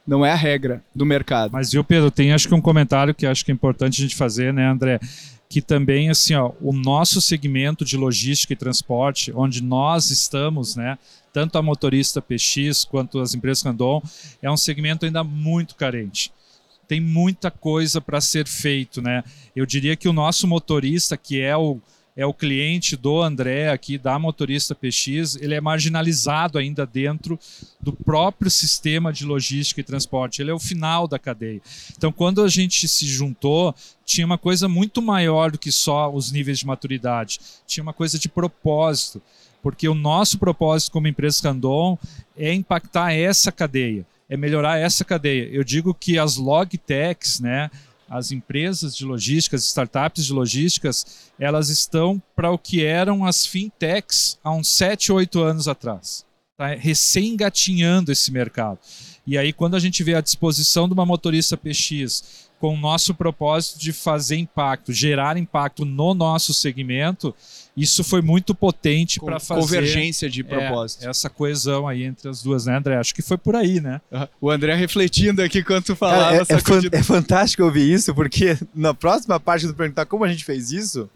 não 0.08 0.26
é 0.26 0.32
a 0.32 0.36
regra 0.36 0.82
do 0.96 1.06
mercado. 1.06 1.52
Mas 1.52 1.72
viu, 1.72 1.84
Pedro, 1.84 2.10
tem 2.10 2.32
acho 2.32 2.48
que 2.48 2.56
um 2.56 2.62
comentário 2.62 3.14
que 3.14 3.26
acho 3.26 3.44
que 3.44 3.52
é 3.52 3.54
importante 3.54 4.02
a 4.02 4.04
gente 4.04 4.16
fazer, 4.16 4.54
né, 4.54 4.66
André? 4.66 5.00
Que 5.50 5.62
também, 5.62 6.10
assim, 6.10 6.34
ó, 6.34 6.52
o 6.62 6.72
nosso 6.72 7.20
segmento 7.20 7.84
de 7.84 7.98
logística 7.98 8.54
e 8.54 8.56
transporte, 8.56 9.32
onde 9.36 9.62
nós 9.62 10.10
estamos, 10.10 10.76
né, 10.76 10.98
tanto 11.34 11.58
a 11.58 11.62
motorista 11.62 12.22
PX 12.22 12.86
quanto 12.86 13.20
as 13.20 13.34
empresas 13.34 13.64
Randon, 13.64 14.02
é 14.42 14.50
um 14.50 14.58
segmento 14.58 15.06
ainda 15.06 15.24
muito 15.24 15.76
carente 15.76 16.32
tem 16.88 17.02
muita 17.02 17.52
coisa 17.52 18.00
para 18.00 18.22
ser 18.22 18.48
feito, 18.48 19.02
né? 19.02 19.22
Eu 19.54 19.66
diria 19.66 19.96
que 19.96 20.08
o 20.08 20.14
nosso 20.14 20.48
motorista, 20.48 21.18
que 21.18 21.42
é 21.42 21.56
o 21.56 21.82
é 22.18 22.26
o 22.26 22.34
cliente 22.34 22.98
do 22.98 23.22
André 23.22 23.70
aqui, 23.70 23.96
da 23.96 24.18
motorista 24.18 24.74
PX, 24.74 25.36
ele 25.36 25.54
é 25.54 25.62
marginalizado 25.62 26.58
ainda 26.58 26.84
dentro 26.84 27.40
do 27.80 27.94
próprio 27.94 28.50
sistema 28.50 29.14
de 29.14 29.24
logística 29.24 29.80
e 29.80 29.84
transporte. 29.84 30.42
Ele 30.42 30.50
é 30.50 30.54
o 30.54 30.60
final 30.60 31.08
da 31.08 31.20
cadeia. 31.20 31.62
Então, 31.96 32.12
quando 32.12 32.44
a 32.44 32.48
gente 32.48 32.88
se 32.88 33.06
juntou, 33.06 33.74
tinha 34.04 34.26
uma 34.26 34.38
coisa 34.38 34.68
muito 34.68 35.00
maior 35.00 35.52
do 35.52 35.60
que 35.60 35.72
só 35.72 36.12
os 36.12 36.32
níveis 36.32 36.58
de 36.58 36.66
maturidade. 36.66 37.40
Tinha 37.68 37.84
uma 37.84 37.94
coisa 37.94 38.18
de 38.18 38.28
propósito. 38.28 39.22
Porque 39.62 39.88
o 39.88 39.94
nosso 39.94 40.40
propósito 40.40 40.92
como 40.94 41.08
empresa 41.08 41.50
Randon 41.50 42.00
é 42.36 42.52
impactar 42.54 43.12
essa 43.12 43.52
cadeia, 43.52 44.06
é 44.30 44.38
melhorar 44.38 44.80
essa 44.80 45.04
cadeia. 45.04 45.50
Eu 45.52 45.64
digo 45.64 45.94
que 45.94 46.18
as 46.18 46.38
logtechs, 46.38 47.40
né, 47.40 47.70
as 48.10 48.32
empresas 48.32 48.96
de 48.96 49.06
logística, 49.06 49.56
as 49.56 49.64
startups 49.64 50.26
de 50.26 50.34
logísticas, 50.34 51.32
elas 51.40 51.70
estão 51.70 52.22
para 52.36 52.52
o 52.52 52.58
que 52.58 52.84
eram 52.84 53.26
as 53.26 53.46
fintechs 53.46 54.40
há 54.44 54.52
uns 54.52 54.70
7, 54.70 55.12
8 55.12 55.42
anos 55.42 55.68
atrás. 55.68 56.26
Tá? 56.58 56.68
Recém 56.68 57.30
engatinhando 57.30 58.12
esse 58.12 58.32
mercado. 58.32 58.80
E 59.26 59.38
aí, 59.38 59.52
quando 59.52 59.76
a 59.76 59.80
gente 59.80 60.04
vê 60.04 60.16
a 60.16 60.22
disposição 60.22 60.88
de 60.88 60.94
uma 60.94 61.06
motorista 61.06 61.58
PX 61.58 62.48
com 62.60 62.74
o 62.74 62.80
nosso 62.80 63.14
propósito 63.14 63.80
de 63.80 63.94
fazer 63.94 64.38
impacto, 64.38 64.92
gerar 64.92 65.38
impacto 65.38 65.86
no 65.86 66.14
nosso 66.14 66.54
segmento, 66.54 67.36
isso 67.78 68.04
foi 68.04 68.24
muito 68.24 68.56
potente 68.56 69.20
para 69.20 69.40
fazer 69.40 69.62
convergência 69.62 70.28
de 70.28 70.44
propósito. 70.44 71.06
É, 71.06 71.10
essa 71.10 71.30
coesão 71.30 71.88
aí 71.88 72.04
entre 72.04 72.28
as 72.28 72.42
duas, 72.42 72.66
né, 72.66 72.76
André? 72.76 72.98
Acho 72.98 73.14
que 73.14 73.22
foi 73.22 73.38
por 73.38 73.56
aí, 73.56 73.80
né? 73.80 74.02
Uhum. 74.12 74.28
O 74.42 74.50
André 74.50 74.74
refletindo 74.74 75.44
aqui 75.44 75.64
quando 75.64 75.84
tu 75.84 75.96
falava. 75.96 76.24
Cara, 76.24 76.38
é, 76.38 76.56
é, 76.56 76.60
fan 76.60 76.82
é, 76.92 77.04
fantástico 77.04 77.64
ouvir 77.64 77.94
isso, 77.94 78.16
porque 78.16 78.58
na 78.74 78.96
próxima 78.96 79.40
parte 79.40 79.68
do 79.68 79.76
perguntar 79.76 80.08
como 80.08 80.24
a 80.24 80.28
gente 80.28 80.44
fez 80.44 80.72
isso, 80.72 81.08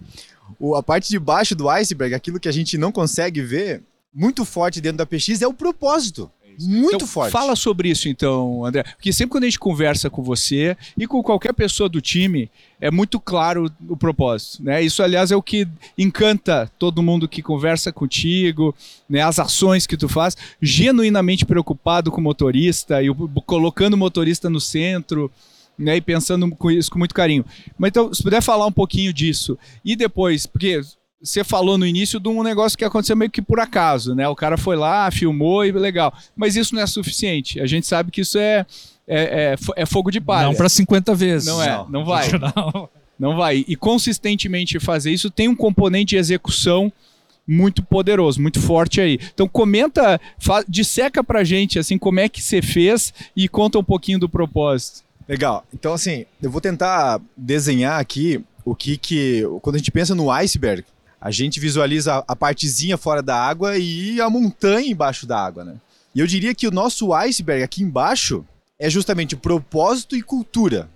o, 0.60 0.76
a 0.76 0.84
parte 0.84 1.10
de 1.10 1.18
baixo 1.18 1.56
do 1.56 1.68
iceberg, 1.68 2.14
aquilo 2.14 2.40
que 2.40 2.48
a 2.48 2.54
gente 2.54 2.78
não 2.78 2.92
consegue 2.92 3.42
ver, 3.42 3.82
muito 4.14 4.46
forte 4.46 4.80
dentro 4.80 5.00
da 5.00 5.06
PX 5.06 5.42
é 5.42 5.48
o 5.48 5.54
propósito. 5.54 6.30
Muito 6.68 6.96
então, 6.96 7.08
forte. 7.08 7.32
Fala 7.32 7.56
sobre 7.56 7.90
isso 7.90 8.08
então, 8.08 8.66
André. 8.66 8.84
Porque 8.84 9.12
sempre 9.12 9.32
quando 9.32 9.44
a 9.44 9.48
gente 9.48 9.60
conversa 9.60 10.10
com 10.10 10.24
você 10.24 10.76
e 10.98 11.08
com 11.08 11.22
qualquer 11.24 11.54
pessoa 11.54 11.88
do 11.88 12.02
time, 12.02 12.50
é 12.80 12.90
muito 12.90 13.20
claro 13.20 13.72
o 13.88 13.96
propósito. 13.96 14.64
Né? 14.64 14.82
Isso, 14.82 15.04
aliás, 15.04 15.32
é 15.32 15.36
o 15.36 15.42
que 15.42 15.68
encanta 15.98 16.72
todo 16.80 17.04
mundo 17.04 17.28
que 17.28 17.42
conversa 17.42 17.92
contigo, 17.92 18.76
né? 19.10 19.22
as 19.22 19.40
ações 19.40 19.86
que 19.86 19.98
tu 19.98 20.10
faz, 20.10 20.36
genuinamente 20.62 21.46
preocupado 21.46 22.12
com 22.12 22.20
o 22.20 22.24
motorista 22.24 23.02
e 23.02 23.10
o, 23.10 23.16
colocando 23.42 23.94
o 23.94 23.98
motorista 23.98 24.50
no 24.50 24.60
centro. 24.60 25.32
Né, 25.80 25.96
e 25.96 26.02
pensando 26.02 26.54
com 26.58 26.70
isso 26.70 26.92
com 26.92 27.00
muito 27.00 27.16
carinho. 27.16 27.44
Mas 27.76 27.90
então, 27.90 28.14
se 28.14 28.22
puder 28.22 28.42
falar 28.44 28.68
um 28.68 28.72
pouquinho 28.72 29.12
disso. 29.12 29.58
E 29.84 29.96
depois, 29.96 30.46
porque 30.46 30.80
você 31.22 31.44
falou 31.44 31.78
no 31.78 31.86
início 31.86 32.20
de 32.20 32.28
um 32.28 32.42
negócio 32.42 32.78
que 32.78 32.84
aconteceu 32.84 33.16
meio 33.16 33.30
que 33.30 33.42
por 33.42 33.60
acaso, 33.60 34.16
né? 34.16 34.28
O 34.28 34.36
cara 34.36 34.58
foi 34.58 34.76
lá, 34.76 35.10
filmou 35.12 35.64
e 35.64 35.72
legal. 35.72 36.14
Mas 36.36 36.56
isso 36.56 36.74
não 36.74 36.82
é 36.82 36.88
suficiente. 36.88 37.60
A 37.60 37.66
gente 37.66 37.86
sabe 37.86 38.12
que 38.12 38.22
isso 38.22 38.38
é, 38.38 38.66
é, 39.08 39.56
é, 39.56 39.56
é 39.76 39.86
fogo 39.86 40.10
de 40.10 40.20
palha. 40.20 40.48
Não 40.48 40.56
para 40.56 40.70
50 40.70 41.14
vezes. 41.14 41.48
Não 41.48 41.62
é, 41.62 41.70
não, 41.70 41.90
não 41.90 42.06
vai. 42.06 42.28
Não. 42.32 42.90
não 43.20 43.38
vai. 43.38 43.64
E 43.68 43.76
consistentemente 43.76 44.80
fazer 44.80 45.12
isso 45.12 45.30
tem 45.30 45.48
um 45.48 45.56
componente 45.56 46.12
de 46.12 46.18
execução 46.18 46.92
muito 47.48 47.84
poderoso, 47.84 48.42
muito 48.42 48.60
forte 48.60 49.00
aí. 49.00 49.20
Então 49.34 49.48
comenta, 49.48 50.20
fa, 50.40 50.64
disseca 50.68 51.24
pra 51.24 51.44
gente 51.44 51.78
assim 51.78 51.98
como 51.98 52.20
é 52.20 52.30
que 52.30 52.42
você 52.42 52.62
fez 52.62 53.14
e 53.36 53.48
conta 53.48 53.78
um 53.78 53.84
pouquinho 53.84 54.20
do 54.20 54.30
propósito. 54.30 55.04
Legal. 55.28 55.66
Então 55.74 55.94
assim, 55.94 56.26
eu 56.42 56.50
vou 56.50 56.62
tentar 56.62 57.22
desenhar 57.38 58.00
aqui 58.00 58.44
o 58.66 58.76
que 58.76 58.98
que 58.98 59.44
quando 59.62 59.76
a 59.76 59.80
gente 59.80 59.92
pensa 59.92 60.16
no 60.16 60.32
iceberg, 60.32 60.84
a 61.22 61.30
gente 61.30 61.60
visualiza 61.60 62.24
a 62.28 62.36
partezinha 62.36 62.98
fora 62.98 63.22
da 63.22 63.38
água 63.40 63.78
e 63.78 64.20
a 64.20 64.28
montanha 64.28 64.90
embaixo 64.90 65.28
da 65.28 65.38
água, 65.40 65.64
né? 65.64 65.76
E 66.16 66.20
eu 66.20 66.26
diria 66.26 66.56
que 66.56 66.68
o 66.68 66.72
nosso 66.72 67.14
iceberg 67.14 67.64
aqui 67.64 67.84
embaixo 67.84 68.44
é 68.80 68.90
justamente 68.90 69.36
propósito 69.36 70.16
e 70.16 70.24
cultura. 70.24 70.90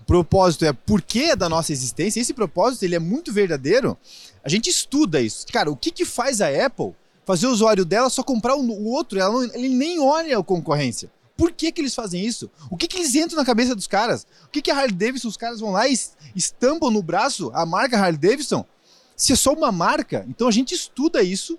O 0.00 0.04
propósito 0.04 0.64
é 0.64 0.72
porquê 0.72 1.36
da 1.36 1.48
nossa 1.48 1.72
existência. 1.72 2.20
Esse 2.20 2.34
propósito 2.34 2.82
ele 2.82 2.96
é 2.96 2.98
muito 2.98 3.32
verdadeiro. 3.32 3.96
A 4.42 4.48
gente 4.48 4.68
estuda 4.68 5.20
isso. 5.20 5.46
Cara, 5.46 5.70
o 5.70 5.76
que, 5.76 5.92
que 5.92 6.04
faz 6.04 6.40
a 6.40 6.48
Apple 6.48 6.92
fazer 7.24 7.46
o 7.46 7.52
usuário 7.52 7.84
dela 7.84 8.10
só 8.10 8.24
comprar 8.24 8.56
o 8.56 8.84
outro? 8.86 9.18
Ela 9.20 9.32
não, 9.32 9.44
ele 9.54 9.68
nem 9.68 10.00
olha 10.00 10.36
a 10.36 10.42
concorrência. 10.42 11.08
Por 11.36 11.52
que, 11.52 11.70
que 11.70 11.80
eles 11.80 11.94
fazem 11.94 12.26
isso? 12.26 12.50
O 12.68 12.76
que, 12.76 12.88
que 12.88 12.96
eles 12.96 13.14
entram 13.14 13.38
na 13.38 13.44
cabeça 13.44 13.76
dos 13.76 13.86
caras? 13.86 14.26
O 14.46 14.48
que, 14.48 14.60
que 14.60 14.72
a 14.72 14.76
Harley 14.76 14.96
Davidson, 14.96 15.28
os 15.28 15.36
caras 15.36 15.60
vão 15.60 15.70
lá 15.70 15.86
e 15.86 15.96
estampam 16.34 16.90
no 16.90 17.00
braço 17.00 17.52
a 17.54 17.64
marca 17.64 17.96
Harley 17.96 18.18
Davidson? 18.18 18.66
Se 19.18 19.32
é 19.32 19.36
só 19.36 19.52
uma 19.52 19.72
marca, 19.72 20.24
então 20.28 20.46
a 20.46 20.50
gente 20.52 20.72
estuda 20.74 21.20
isso, 21.20 21.58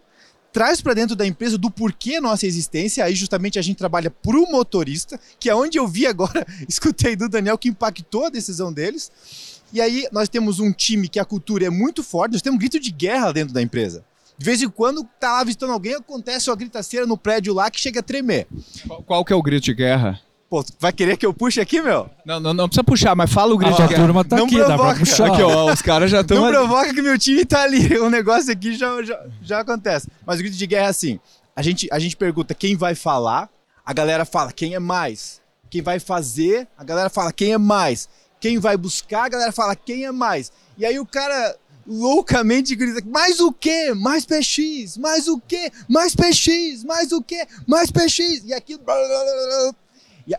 traz 0.53 0.81
para 0.81 0.93
dentro 0.93 1.13
da 1.13 1.27
empresa 1.27 1.57
do 1.57 1.69
porquê 1.69 2.21
nossa 2.21 2.47
existência. 2.47 3.03
Aí 3.03 3.13
justamente 3.13 3.59
a 3.59 3.61
gente 3.61 3.77
trabalha 3.77 4.09
pro 4.09 4.49
motorista, 4.49 5.19
que 5.37 5.49
é 5.49 5.53
onde 5.53 5.77
eu 5.77 5.85
vi 5.85 6.07
agora, 6.07 6.47
escutei 6.67 7.17
do 7.17 7.27
Daniel 7.27 7.57
que 7.57 7.67
impactou 7.67 8.25
a 8.25 8.29
decisão 8.29 8.71
deles. 8.71 9.11
E 9.73 9.81
aí 9.81 10.07
nós 10.11 10.29
temos 10.29 10.59
um 10.59 10.71
time 10.71 11.09
que 11.09 11.19
a 11.19 11.25
cultura 11.25 11.65
é 11.65 11.69
muito 11.69 12.01
forte, 12.01 12.31
nós 12.31 12.41
temos 12.41 12.55
um 12.55 12.59
grito 12.59 12.79
de 12.79 12.91
guerra 12.91 13.33
dentro 13.33 13.53
da 13.53 13.61
empresa. 13.61 14.05
De 14.37 14.45
vez 14.45 14.61
em 14.61 14.69
quando 14.69 15.03
tá 15.19 15.33
lá 15.33 15.43
visitando 15.43 15.73
alguém, 15.73 15.95
acontece 15.95 16.49
uma 16.49 16.55
gritaceira 16.55 17.05
no 17.05 17.17
prédio 17.17 17.53
lá 17.53 17.69
que 17.69 17.77
chega 17.77 17.99
a 17.99 18.03
tremer. 18.03 18.47
Qual, 18.87 19.03
qual 19.03 19.25
que 19.25 19.33
é 19.33 19.35
o 19.35 19.43
grito 19.43 19.65
de 19.65 19.73
guerra? 19.73 20.21
Pô, 20.49 20.65
vai 20.79 20.91
querer 20.91 21.15
que 21.15 21.25
eu 21.25 21.31
puxe 21.33 21.61
aqui, 21.61 21.79
meu? 21.79 22.09
Não, 22.25 22.39
não, 22.39 22.53
não 22.55 22.67
precisa 22.67 22.83
puxar, 22.83 23.15
mas 23.15 23.31
fala 23.31 23.53
o 23.53 23.57
grito 23.57 23.79
A 23.79 23.85
de 23.85 23.87
guerra. 23.93 24.03
turma 24.03 24.25
tá 24.25 24.35
Não 24.37 24.45
aqui, 24.45 24.57
dá 24.57 24.65
pra 24.65 24.75
provoca. 24.77 24.99
puxar. 24.99 25.27
Aqui, 25.31 25.41
ó, 25.43 25.71
os 25.71 25.81
caras 25.81 26.09
já 26.09 26.21
estão. 26.21 26.41
Não 26.41 26.49
provoca 26.49 26.91
que 26.93 27.01
meu 27.03 27.17
time 27.19 27.45
tá 27.45 27.61
ali. 27.61 27.97
O 28.01 28.09
negócio 28.09 28.51
aqui 28.51 28.73
já, 28.75 29.03
já, 29.03 29.25
já 29.43 29.59
acontece. 29.59 30.07
Mas 30.25 30.39
o 30.39 30.41
grito 30.41 30.57
de 30.57 30.65
guerra 30.65 30.87
é 30.87 30.89
assim: 30.89 31.19
a 31.55 31.61
gente, 31.61 31.87
a 31.91 31.99
gente 31.99 32.17
pergunta 32.17 32.55
quem 32.55 32.75
vai 32.75 32.95
falar, 32.95 33.47
a 33.85 33.93
galera 33.93 34.25
fala 34.25 34.51
quem 34.51 34.73
é 34.73 34.79
mais. 34.79 35.39
Quem 35.69 35.83
vai 35.83 35.99
fazer, 35.99 36.67
a 36.75 36.83
galera 36.83 37.11
fala 37.11 37.31
quem 37.31 37.53
é 37.53 37.57
mais. 37.59 38.09
Quem 38.39 38.57
vai 38.57 38.75
buscar, 38.75 39.25
a 39.25 39.29
galera 39.29 39.51
fala 39.51 39.75
quem 39.75 40.05
é 40.05 40.11
mais. 40.11 40.51
E 40.79 40.83
aí 40.85 40.97
o 40.99 41.05
cara 41.05 41.55
loucamente 41.85 42.75
grita: 42.75 43.03
mais 43.07 43.39
o 43.39 43.51
quê? 43.53 43.93
Mais 43.93 44.25
PX, 44.25 44.97
mais 44.97 45.27
o 45.27 45.39
quê? 45.47 45.71
Mais 45.87 46.15
PX, 46.15 46.83
mais 46.85 47.11
o 47.11 47.21
quê? 47.21 47.45
Mais 47.67 47.91
PX. 47.91 48.45
E 48.45 48.53
aquilo. 48.53 48.81
E, 48.87 48.89
a- 48.89 49.73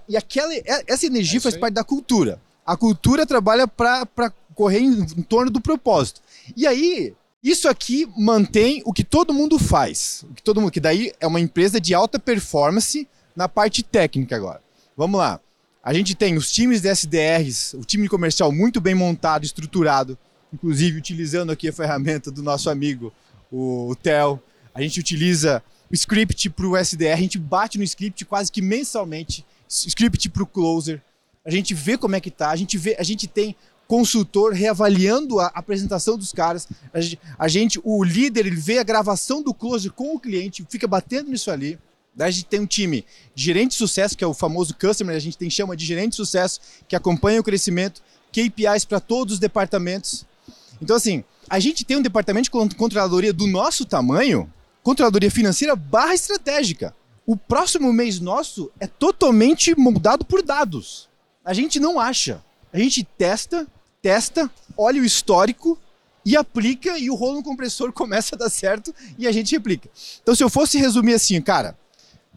e 0.09 0.17
aquela, 0.17 0.53
essa 0.87 1.07
energia 1.07 1.41
faz 1.41 1.57
parte 1.57 1.75
da 1.75 1.85
cultura. 1.85 2.41
A 2.65 2.77
cultura 2.77 3.27
trabalha 3.27 3.67
para 3.67 4.33
correr 4.55 4.81
em, 4.81 5.01
em 5.01 5.23
torno 5.23 5.51
do 5.51 5.61
propósito. 5.61 6.21
E 6.57 6.67
aí, 6.67 7.15
isso 7.43 7.69
aqui 7.69 8.07
mantém 8.17 8.83
o 8.85 8.93
que 8.93 9.03
todo 9.03 9.33
mundo 9.33 9.59
faz. 9.59 10.25
O 10.31 10.35
que 10.35 10.43
todo 10.43 10.61
mundo, 10.61 10.71
que 10.71 10.81
daí 10.81 11.13
é 11.19 11.27
uma 11.27 11.41
empresa 11.41 11.81
de 11.81 11.95
alta 11.95 12.19
performance 12.19 13.09
na 13.35 13.49
parte 13.49 13.83
técnica 13.83 14.37
agora. 14.37 14.61
Vamos 14.97 15.19
lá. 15.19 15.41
A 15.83 15.95
gente 15.95 16.15
tem 16.15 16.37
os 16.37 16.53
times 16.53 16.83
de 16.83 16.89
SDRs, 16.89 17.73
o 17.75 17.85
time 17.85 18.07
comercial 18.07 18.53
muito 18.53 18.81
bem 18.81 18.95
montado, 18.95 19.45
estruturado, 19.45 20.19
inclusive 20.53 20.99
utilizando 20.99 21.51
aqui 21.51 21.69
a 21.69 21.73
ferramenta 21.73 22.31
do 22.31 22.43
nosso 22.43 22.69
amigo, 22.69 23.11
o, 23.51 23.89
o 23.89 23.97
Theo. 23.97 24.39
A 24.75 24.83
gente 24.83 25.01
utiliza 25.01 25.63
o 25.91 25.95
script 25.95 26.51
para 26.51 26.67
o 26.67 26.77
SDR, 26.77 27.15
a 27.15 27.17
gente 27.17 27.39
bate 27.39 27.79
no 27.79 27.85
script 27.85 28.25
quase 28.27 28.53
que 28.53 28.61
mensalmente, 28.61 29.45
script 29.71 30.29
para 30.29 30.43
o 30.43 30.47
closer. 30.47 31.01
A 31.45 31.51
gente 31.51 31.73
vê 31.73 31.97
como 31.97 32.17
é 32.17 32.21
que 32.21 32.31
tá, 32.31 32.51
a 32.51 32.57
gente 32.57 32.77
vê, 32.77 32.97
a 32.99 33.03
gente 33.03 33.27
tem 33.27 33.55
consultor 33.87 34.53
reavaliando 34.53 35.41
a 35.41 35.47
apresentação 35.47 36.17
dos 36.19 36.33
caras. 36.33 36.69
A 36.93 37.01
gente, 37.01 37.19
a 37.39 37.49
gente- 37.49 37.81
o 37.83 38.05
líder, 38.05 38.47
ele 38.47 38.57
vê 38.57 38.79
a 38.79 38.83
gravação 38.85 39.43
do 39.43 39.53
closer 39.55 39.91
com 39.93 40.15
o 40.15 40.21
cliente, 40.21 40.65
fica 40.69 40.87
batendo 40.87 41.31
nisso 41.31 41.51
ali. 41.51 41.79
Daí 42.15 42.29
a 42.29 42.31
gente 42.31 42.45
tem 42.47 42.61
um 42.61 42.67
time 42.67 43.05
de 43.35 43.43
gerente 43.45 43.71
de 43.71 43.77
sucesso, 43.77 44.17
que 44.17 44.23
é 44.23 44.27
o 44.27 44.35
famoso 44.35 44.75
customer, 44.75 45.17
a 45.17 45.21
gente 45.21 45.39
tem 45.39 45.49
chama 45.49 45.77
de 45.77 45.85
gerente 45.87 46.11
de 46.11 46.17
sucesso, 46.17 46.61
que 46.89 46.95
acompanha 46.95 47.41
o 47.41 47.45
crescimento, 47.45 48.03
KPIs 48.33 48.85
para 48.85 49.01
todos 49.01 49.35
os 49.35 49.41
departamentos. 49.41 50.25
Então, 50.83 50.95
assim, 50.97 51.25
a 51.49 51.59
gente 51.59 51.85
tem 51.85 51.97
um 51.97 52.03
departamento 52.03 52.45
de 52.45 52.51
con- 52.51 52.69
controladoria 52.71 53.33
do 53.33 53.47
nosso 53.47 53.85
tamanho, 53.85 54.53
controladoria 54.83 55.31
financeira 55.31 55.75
barra 55.75 56.15
estratégica. 56.15 56.95
O 57.31 57.37
próximo 57.37 57.93
mês 57.93 58.19
nosso 58.19 58.73
é 58.81 58.89
totalmente 58.89 59.73
moldado 59.79 60.25
por 60.25 60.43
dados. 60.43 61.09
A 61.45 61.55
gente 61.55 61.79
não 61.79 62.01
acha. 62.01 62.43
A 62.73 62.79
gente 62.81 63.05
testa, 63.05 63.69
testa, 64.03 64.51
olha 64.77 65.01
o 65.01 65.05
histórico 65.05 65.79
e 66.27 66.37
aplica 66.37 66.99
e 66.99 67.09
o 67.09 67.15
rolo 67.15 67.37
no 67.37 67.43
compressor 67.45 67.93
começa 67.95 68.35
a 68.35 68.39
dar 68.39 68.51
certo 68.51 68.93
e 69.17 69.29
a 69.29 69.31
gente 69.31 69.53
replica. 69.53 69.89
Então, 70.21 70.35
se 70.35 70.43
eu 70.43 70.51
fosse 70.51 70.77
resumir 70.77 71.15
assim, 71.15 71.41
cara, 71.41 71.79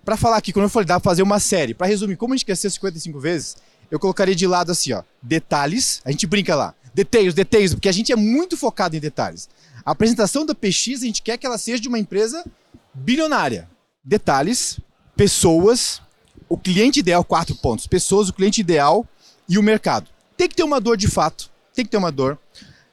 para 0.05 0.15
falar 0.15 0.37
aqui, 0.37 0.53
quando 0.53 0.65
eu 0.65 0.69
falei, 0.69 0.85
dá 0.85 0.99
pra 0.99 1.09
fazer 1.09 1.23
uma 1.23 1.39
série, 1.39 1.73
para 1.73 1.87
resumir 1.87 2.15
como 2.15 2.35
a 2.35 2.37
gente 2.37 2.45
cresceu 2.45 2.69
55 2.69 3.19
vezes, 3.19 3.57
eu 3.89 3.99
colocaria 3.99 4.35
de 4.35 4.45
lado 4.45 4.71
assim, 4.71 4.93
ó, 4.93 5.01
detalhes, 5.19 6.03
a 6.05 6.11
gente 6.11 6.27
brinca 6.27 6.55
lá, 6.55 6.75
detalhes, 6.93 7.33
detalhes, 7.33 7.73
porque 7.73 7.89
a 7.89 7.91
gente 7.91 8.11
é 8.11 8.15
muito 8.15 8.55
focado 8.55 8.95
em 8.95 8.99
detalhes. 8.99 9.49
A 9.83 9.89
apresentação 9.89 10.45
da 10.45 10.53
PX, 10.53 11.01
a 11.01 11.05
gente 11.07 11.23
quer 11.23 11.39
que 11.39 11.47
ela 11.47 11.57
seja 11.57 11.81
de 11.81 11.87
uma 11.87 11.97
empresa 11.97 12.45
bilionária. 12.93 13.72
Detalhes, 14.03 14.79
pessoas, 15.15 16.01
o 16.49 16.57
cliente 16.57 16.99
ideal, 16.99 17.23
quatro 17.23 17.55
pontos. 17.55 17.87
Pessoas, 17.87 18.27
o 18.27 18.33
cliente 18.33 18.59
ideal 18.59 19.07
e 19.47 19.57
o 19.57 19.63
mercado. 19.63 20.09
Tem 20.35 20.49
que 20.49 20.55
ter 20.55 20.63
uma 20.63 20.81
dor 20.81 20.97
de 20.97 21.07
fato, 21.07 21.49
tem 21.73 21.85
que 21.85 21.91
ter 21.91 21.97
uma 21.97 22.11
dor. 22.11 22.37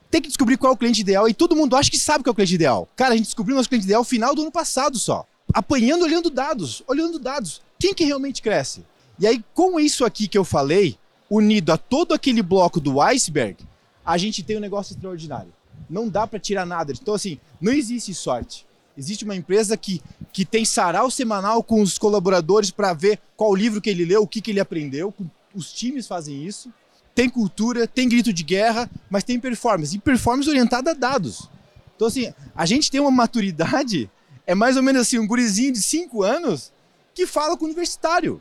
Tem 0.08 0.22
que 0.22 0.28
descobrir 0.28 0.56
qual 0.56 0.72
é 0.72 0.74
o 0.74 0.78
cliente 0.78 1.00
ideal 1.00 1.28
e 1.28 1.34
todo 1.34 1.56
mundo 1.56 1.74
acha 1.74 1.90
que 1.90 1.98
sabe 1.98 2.22
qual 2.22 2.30
é 2.30 2.32
o 2.32 2.36
cliente 2.36 2.54
ideal. 2.54 2.88
Cara, 2.94 3.14
a 3.14 3.16
gente 3.16 3.26
descobriu 3.26 3.56
nosso 3.56 3.68
cliente 3.68 3.86
ideal 3.86 4.02
no 4.02 4.06
final 4.06 4.34
do 4.34 4.42
ano 4.42 4.52
passado 4.52 4.98
só. 4.98 5.26
Apanhando, 5.52 6.04
olhando 6.04 6.30
dados, 6.30 6.82
olhando 6.86 7.18
dados. 7.18 7.60
Quem 7.78 7.92
que 7.92 8.04
realmente 8.04 8.40
cresce? 8.40 8.84
E 9.18 9.26
aí, 9.26 9.44
com 9.52 9.80
isso 9.80 10.04
aqui 10.04 10.28
que 10.28 10.38
eu 10.38 10.44
falei, 10.44 10.96
unido 11.28 11.72
a 11.72 11.76
todo 11.76 12.14
aquele 12.14 12.42
bloco 12.42 12.80
do 12.80 13.00
iceberg, 13.00 13.56
a 14.04 14.16
gente 14.16 14.42
tem 14.42 14.56
um 14.56 14.60
negócio 14.60 14.94
extraordinário. 14.94 15.52
Não 15.88 16.08
dá 16.08 16.26
para 16.26 16.38
tirar 16.38 16.64
nada. 16.64 16.92
Então, 16.92 17.14
assim, 17.14 17.40
não 17.60 17.72
existe 17.72 18.14
sorte. 18.14 18.66
Existe 19.00 19.24
uma 19.24 19.34
empresa 19.34 19.78
que, 19.78 20.02
que 20.30 20.44
tem 20.44 20.62
sarau 20.62 21.10
semanal 21.10 21.62
com 21.62 21.80
os 21.80 21.96
colaboradores 21.96 22.70
para 22.70 22.92
ver 22.92 23.18
qual 23.34 23.54
livro 23.54 23.80
que 23.80 23.88
ele 23.88 24.04
leu, 24.04 24.22
o 24.22 24.26
que, 24.26 24.42
que 24.42 24.50
ele 24.50 24.60
aprendeu. 24.60 25.14
Os 25.54 25.72
times 25.72 26.06
fazem 26.06 26.44
isso. 26.44 26.70
Tem 27.14 27.26
cultura, 27.26 27.88
tem 27.88 28.06
grito 28.06 28.30
de 28.30 28.42
guerra, 28.42 28.90
mas 29.08 29.24
tem 29.24 29.40
performance. 29.40 29.96
E 29.96 29.98
performance 29.98 30.50
orientada 30.50 30.90
a 30.90 30.94
dados. 30.94 31.48
Então, 31.96 32.08
assim, 32.08 32.30
a 32.54 32.66
gente 32.66 32.90
tem 32.90 33.00
uma 33.00 33.10
maturidade, 33.10 34.10
é 34.46 34.54
mais 34.54 34.76
ou 34.76 34.82
menos 34.82 35.00
assim, 35.00 35.18
um 35.18 35.26
gurizinho 35.26 35.72
de 35.72 35.80
5 35.80 36.22
anos 36.22 36.70
que 37.14 37.26
fala 37.26 37.56
com 37.56 37.64
o 37.64 37.68
universitário, 37.68 38.40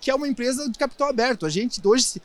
que 0.00 0.10
é 0.10 0.14
uma 0.14 0.26
empresa 0.26 0.68
de 0.68 0.76
capital 0.76 1.08
aberto. 1.08 1.46
A 1.46 1.48
gente 1.48 1.80
hoje 1.86 2.20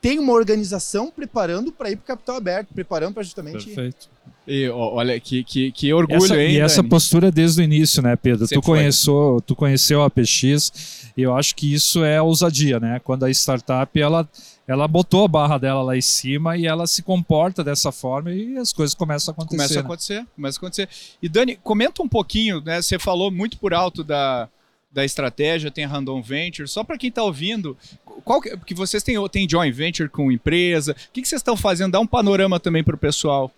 tem 0.00 0.18
uma 0.18 0.32
organização 0.32 1.10
preparando 1.10 1.70
para 1.72 1.90
ir 1.90 1.96
para 1.96 2.04
o 2.04 2.06
capital 2.06 2.36
aberto, 2.36 2.72
preparando 2.74 3.14
para 3.14 3.22
justamente. 3.22 3.66
Perfeito. 3.66 4.08
E, 4.46 4.68
olha, 4.68 5.20
que, 5.20 5.44
que, 5.44 5.70
que 5.70 5.92
orgulho, 5.92 6.24
Essa- 6.24 6.42
hein? 6.42 6.54
e 6.54 6.58
essa 6.60 6.76
Dani? 6.78 6.88
postura 6.88 7.30
desde 7.30 7.60
o 7.60 7.64
início, 7.64 8.02
né, 8.02 8.16
Pedro? 8.16 8.46
Tu 8.46 8.48
Sempre 8.48 8.64
foi. 8.66 8.78
conheceu, 8.78 9.42
tu 9.46 9.54
conheceu 9.54 10.02
a 10.02 10.10
PX 10.10 11.12
e 11.16 11.22
eu 11.22 11.36
acho 11.36 11.54
que 11.54 11.72
isso 11.72 12.02
é 12.02 12.20
ousadia, 12.20 12.80
né? 12.80 13.00
Quando 13.04 13.24
a 13.24 13.30
startup 13.30 14.00
ela, 14.00 14.28
ela 14.66 14.88
botou 14.88 15.24
a 15.24 15.28
barra 15.28 15.58
dela 15.58 15.82
lá 15.82 15.96
em 15.96 16.00
cima 16.00 16.56
e 16.56 16.66
ela 16.66 16.86
se 16.86 17.02
comporta 17.02 17.62
dessa 17.62 17.92
forma 17.92 18.32
e 18.32 18.56
as 18.56 18.72
coisas 18.72 18.94
começam 18.94 19.30
a 19.30 19.34
acontecer. 19.34 19.56
Começa 19.56 19.74
a 19.74 19.82
né? 19.82 19.86
acontecer, 19.86 20.26
começa 20.34 20.56
a 20.56 20.58
acontecer. 20.58 20.88
E 21.22 21.28
Dani, 21.28 21.56
comenta 21.62 22.02
um 22.02 22.08
pouquinho, 22.08 22.60
né? 22.62 22.80
Você 22.80 22.98
falou 22.98 23.30
muito 23.30 23.56
por 23.58 23.72
alto 23.74 24.02
da, 24.02 24.48
da 24.90 25.04
estratégia, 25.04 25.70
tem 25.70 25.84
a 25.84 25.88
Random 25.88 26.20
Venture. 26.22 26.66
Só 26.66 26.82
para 26.82 26.98
quem 26.98 27.08
está 27.10 27.22
ouvindo, 27.22 27.76
qual 28.24 28.40
que, 28.40 28.56
porque 28.56 28.74
vocês 28.74 29.02
têm, 29.02 29.16
têm 29.28 29.48
joint 29.48 29.74
venture 29.74 30.08
com 30.08 30.30
empresa, 30.30 30.92
o 30.92 31.12
que, 31.12 31.22
que 31.22 31.28
vocês 31.28 31.40
estão 31.40 31.56
fazendo? 31.56 31.92
Dá 31.92 32.00
um 32.00 32.06
panorama 32.06 32.60
também 32.60 32.84
para 32.84 32.94
o 32.94 32.98
pessoal. 32.98 33.50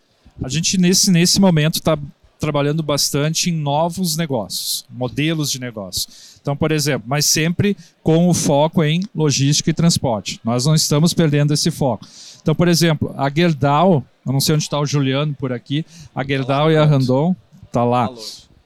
A 0.43 0.49
gente, 0.49 0.79
nesse, 0.79 1.11
nesse 1.11 1.41
momento, 1.41 1.75
está 1.75 1.99
trabalhando 2.39 2.83
bastante 2.83 3.51
em 3.51 3.53
novos 3.53 4.17
negócios, 4.17 4.85
modelos 4.91 5.51
de 5.51 5.61
negócio. 5.61 6.09
Então, 6.41 6.57
por 6.57 6.73
exemplo, 6.73 7.05
mas 7.07 7.25
sempre 7.27 7.77
com 8.03 8.29
o 8.29 8.35
foco 8.35 8.83
em 8.83 9.01
logística 9.15 9.71
e 9.71 9.73
transporte. 9.73 10.41
Nós 10.45 10.67
não 10.67 10.75
estamos 10.75 11.15
perdendo 11.15 11.55
esse 11.55 11.71
foco. 11.71 12.05
Então, 12.43 12.53
por 12.53 12.67
exemplo, 12.67 13.15
a 13.17 13.31
Gerdau, 13.31 14.05
eu 14.27 14.33
não 14.33 14.41
sei 14.41 14.57
onde 14.57 14.65
está 14.65 14.81
o 14.81 14.85
Juliano 14.85 15.35
por 15.35 15.53
aqui, 15.53 15.87
a 16.13 16.25
Gerdau 16.25 16.71
e 16.71 16.77
a 16.77 16.85
Randon, 16.85 17.37
tá 17.71 17.85
lá. 17.85 18.11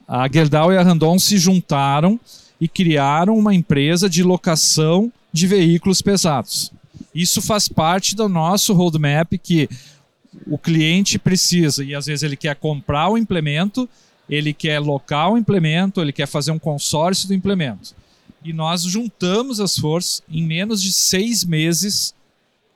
A 0.07 0.27
Gerdau 0.27 0.73
e 0.73 0.77
a 0.77 0.81
Randon 0.81 1.19
se 1.19 1.37
juntaram 1.37 2.19
e 2.59 2.67
criaram 2.67 3.37
uma 3.37 3.53
empresa 3.53 4.09
de 4.09 4.23
locação 4.23 5.11
de 5.37 5.47
veículos 5.47 6.01
pesados. 6.01 6.71
Isso 7.13 7.41
faz 7.41 7.67
parte 7.67 8.15
do 8.15 8.27
nosso 8.27 8.73
roadmap 8.73 9.33
que 9.41 9.69
o 10.45 10.57
cliente 10.57 11.17
precisa 11.17 11.83
e 11.83 11.95
às 11.95 12.05
vezes 12.05 12.23
ele 12.23 12.35
quer 12.35 12.55
comprar 12.55 13.09
o 13.09 13.17
implemento, 13.17 13.87
ele 14.29 14.53
quer 14.53 14.79
locar 14.79 15.31
o 15.31 15.37
implemento, 15.37 16.01
ele 16.01 16.11
quer 16.11 16.27
fazer 16.27 16.51
um 16.51 16.59
consórcio 16.59 17.27
do 17.27 17.33
implemento. 17.33 17.95
E 18.43 18.53
nós 18.53 18.83
juntamos 18.83 19.59
as 19.59 19.77
forças 19.77 20.21
em 20.29 20.43
menos 20.43 20.81
de 20.81 20.91
seis 20.91 21.43
meses. 21.43 22.13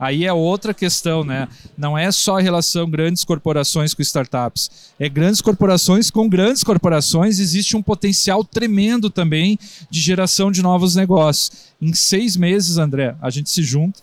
Aí 0.01 0.25
é 0.25 0.33
outra 0.33 0.73
questão, 0.73 1.23
né? 1.23 1.47
Não 1.77 1.95
é 1.95 2.11
só 2.11 2.39
a 2.39 2.41
relação 2.41 2.89
grandes 2.89 3.23
corporações 3.23 3.93
com 3.93 4.01
startups. 4.01 4.93
É 4.99 5.07
grandes 5.07 5.41
corporações 5.41 6.09
com 6.09 6.27
grandes 6.27 6.63
corporações. 6.63 7.39
Existe 7.39 7.77
um 7.77 7.83
potencial 7.83 8.43
tremendo 8.43 9.11
também 9.11 9.59
de 9.91 10.01
geração 10.01 10.51
de 10.51 10.63
novos 10.63 10.95
negócios. 10.95 11.51
Em 11.79 11.93
seis 11.93 12.35
meses, 12.35 12.79
André, 12.79 13.15
a 13.21 13.29
gente 13.29 13.51
se 13.51 13.61
junta, 13.61 14.01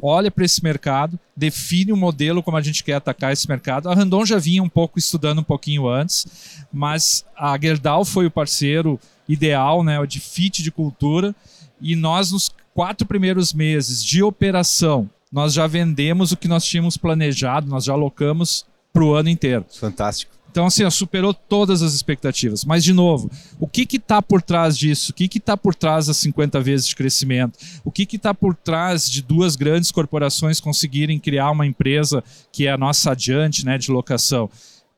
olha 0.00 0.30
para 0.30 0.44
esse 0.44 0.62
mercado, 0.62 1.18
define 1.36 1.92
um 1.92 1.96
modelo 1.96 2.44
como 2.44 2.56
a 2.56 2.62
gente 2.62 2.84
quer 2.84 2.94
atacar 2.94 3.32
esse 3.32 3.48
mercado. 3.48 3.88
A 3.90 3.94
Randon 3.94 4.24
já 4.24 4.38
vinha 4.38 4.62
um 4.62 4.68
pouco 4.68 5.00
estudando 5.00 5.40
um 5.40 5.44
pouquinho 5.44 5.88
antes, 5.88 6.28
mas 6.72 7.24
a 7.36 7.58
Gerdau 7.60 8.04
foi 8.04 8.24
o 8.24 8.30
parceiro 8.30 9.00
ideal, 9.28 9.82
né, 9.82 10.04
de 10.06 10.20
fit 10.20 10.62
de 10.62 10.70
cultura, 10.70 11.34
e 11.80 11.96
nós 11.96 12.30
nos 12.30 12.52
quatro 12.72 13.04
primeiros 13.04 13.52
meses 13.52 14.04
de 14.04 14.22
operação, 14.22 15.10
nós 15.32 15.52
já 15.52 15.66
vendemos 15.66 16.32
o 16.32 16.36
que 16.36 16.48
nós 16.48 16.64
tínhamos 16.64 16.96
planejado, 16.96 17.68
nós 17.68 17.84
já 17.84 17.92
alocamos 17.92 18.66
para 18.92 19.04
o 19.04 19.14
ano 19.14 19.28
inteiro. 19.28 19.64
Fantástico. 19.78 20.40
Então, 20.50 20.66
assim, 20.66 20.82
ó, 20.82 20.90
superou 20.90 21.32
todas 21.32 21.80
as 21.80 21.94
expectativas. 21.94 22.64
Mas, 22.64 22.82
de 22.82 22.92
novo, 22.92 23.30
o 23.60 23.68
que 23.68 23.86
está 23.96 24.20
por 24.20 24.42
trás 24.42 24.76
disso? 24.76 25.12
O 25.12 25.14
que 25.14 25.28
está 25.38 25.56
por 25.56 25.76
trás 25.76 26.08
das 26.08 26.16
50 26.16 26.60
vezes 26.60 26.88
de 26.88 26.96
crescimento? 26.96 27.56
O 27.84 27.92
que 27.92 28.16
está 28.16 28.34
por 28.34 28.56
trás 28.56 29.08
de 29.08 29.22
duas 29.22 29.54
grandes 29.54 29.92
corporações 29.92 30.58
conseguirem 30.58 31.20
criar 31.20 31.52
uma 31.52 31.66
empresa 31.66 32.24
que 32.52 32.66
é 32.66 32.72
a 32.72 32.76
nossa 32.76 33.12
adiante 33.12 33.64
né, 33.64 33.78
de 33.78 33.92
locação? 33.92 34.50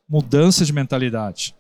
Mudança 0.08 0.64
de 0.64 0.72
mentalidade. 0.72 1.54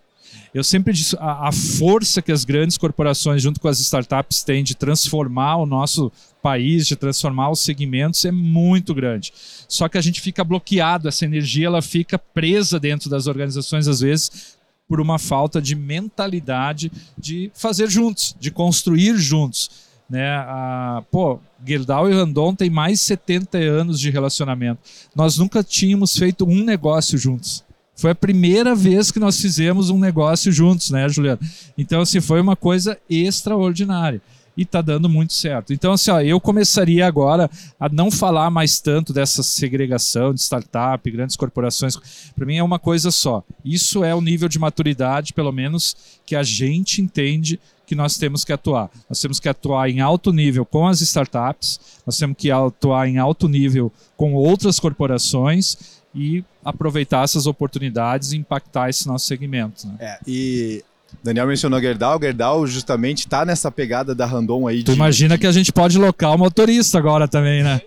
Eu 0.54 0.62
sempre 0.62 0.92
disse 0.92 1.16
a, 1.18 1.48
a, 1.48 1.52
força 1.52 2.20
que 2.20 2.32
as 2.32 2.44
grandes 2.44 2.76
corporações, 2.76 3.42
junto 3.42 3.60
com 3.60 3.68
as 3.68 3.80
startups, 3.80 4.42
têm 4.42 4.62
de 4.62 4.74
transformar 4.74 5.56
o 5.56 5.66
nosso 5.66 6.12
país, 6.42 6.86
de 6.86 6.96
transformar 6.96 7.50
os 7.50 7.60
segmentos, 7.60 8.24
é 8.24 8.30
muito 8.30 8.94
grande. 8.94 9.32
Só 9.68 9.88
que 9.88 9.96
a 9.96 10.00
gente 10.00 10.20
fica 10.20 10.44
bloqueado, 10.44 11.08
essa 11.08 11.24
energia 11.24 11.66
ela 11.66 11.80
fica 11.80 12.18
presa 12.18 12.78
dentro 12.78 13.08
das 13.08 13.26
organizações, 13.26 13.88
às 13.88 14.00
vezes, 14.00 14.56
por 14.86 15.00
uma 15.00 15.18
falta 15.18 15.62
de 15.62 15.74
mentalidade 15.74 16.92
de 17.16 17.50
fazer 17.54 17.88
juntos, 17.88 18.36
de 18.38 18.50
construir 18.50 19.16
juntos. 19.16 19.70
Né? 20.10 20.28
A, 20.28 21.02
pô, 21.10 21.40
Gerdau 21.64 22.10
e 22.10 22.12
Randon 22.12 22.54
têm 22.54 22.68
mais 22.68 22.98
de 22.98 23.04
70 23.06 23.56
anos 23.56 23.98
de 23.98 24.10
relacionamento. 24.10 24.82
Nós 25.16 25.38
nunca 25.38 25.64
tínhamos 25.64 26.14
feito 26.14 26.44
um 26.44 26.62
negócio 26.62 27.16
juntos. 27.16 27.64
Foi 28.02 28.10
a 28.10 28.16
primeira 28.16 28.74
vez 28.74 29.12
que 29.12 29.20
nós 29.20 29.40
fizemos 29.40 29.88
um 29.88 29.96
negócio 29.96 30.50
juntos, 30.50 30.90
né, 30.90 31.08
Juliana? 31.08 31.38
Então, 31.78 32.00
assim, 32.00 32.20
foi 32.20 32.40
uma 32.40 32.56
coisa 32.56 32.98
extraordinária. 33.08 34.20
E 34.56 34.64
tá 34.64 34.82
dando 34.82 35.08
muito 35.08 35.32
certo. 35.32 35.72
Então, 35.72 35.92
assim, 35.92 36.10
ó, 36.10 36.20
eu 36.20 36.40
começaria 36.40 37.06
agora 37.06 37.48
a 37.78 37.88
não 37.88 38.10
falar 38.10 38.50
mais 38.50 38.80
tanto 38.80 39.12
dessa 39.12 39.44
segregação 39.44 40.34
de 40.34 40.40
startup, 40.40 41.08
grandes 41.12 41.36
corporações. 41.36 41.96
Para 42.34 42.44
mim 42.44 42.56
é 42.56 42.62
uma 42.64 42.80
coisa 42.80 43.12
só. 43.12 43.44
Isso 43.64 44.02
é 44.02 44.12
o 44.12 44.20
nível 44.20 44.48
de 44.48 44.58
maturidade, 44.58 45.32
pelo 45.32 45.52
menos, 45.52 45.96
que 46.26 46.34
a 46.34 46.42
gente 46.42 47.00
entende 47.00 47.60
que 47.86 47.94
nós 47.94 48.18
temos 48.18 48.44
que 48.44 48.52
atuar. 48.52 48.90
Nós 49.08 49.20
temos 49.20 49.38
que 49.38 49.48
atuar 49.48 49.88
em 49.88 50.00
alto 50.00 50.32
nível 50.32 50.66
com 50.66 50.88
as 50.88 51.00
startups, 51.00 51.78
nós 52.04 52.18
temos 52.18 52.36
que 52.36 52.50
atuar 52.50 53.08
em 53.08 53.18
alto 53.18 53.48
nível 53.48 53.92
com 54.16 54.34
outras 54.34 54.80
corporações 54.80 56.01
e 56.14 56.44
aproveitar 56.64 57.24
essas 57.24 57.46
oportunidades 57.46 58.32
e 58.32 58.36
impactar 58.36 58.88
esse 58.90 59.06
nosso 59.06 59.26
segmento. 59.26 59.86
Né? 59.86 59.94
É, 59.98 60.18
e 60.26 60.84
Daniel 61.22 61.46
mencionou 61.46 61.80
Gerdau, 61.80 62.20
Gerdau 62.20 62.66
justamente 62.66 63.20
está 63.20 63.44
nessa 63.44 63.70
pegada 63.70 64.14
da 64.14 64.24
Randon 64.24 64.66
aí. 64.66 64.82
Tu 64.82 64.92
de... 64.92 64.96
imagina 64.96 65.36
que 65.36 65.46
a 65.46 65.52
gente 65.52 65.72
pode 65.72 65.98
locar 65.98 66.34
o 66.34 66.38
motorista 66.38 66.98
agora 66.98 67.26
também, 67.26 67.62
né? 67.62 67.80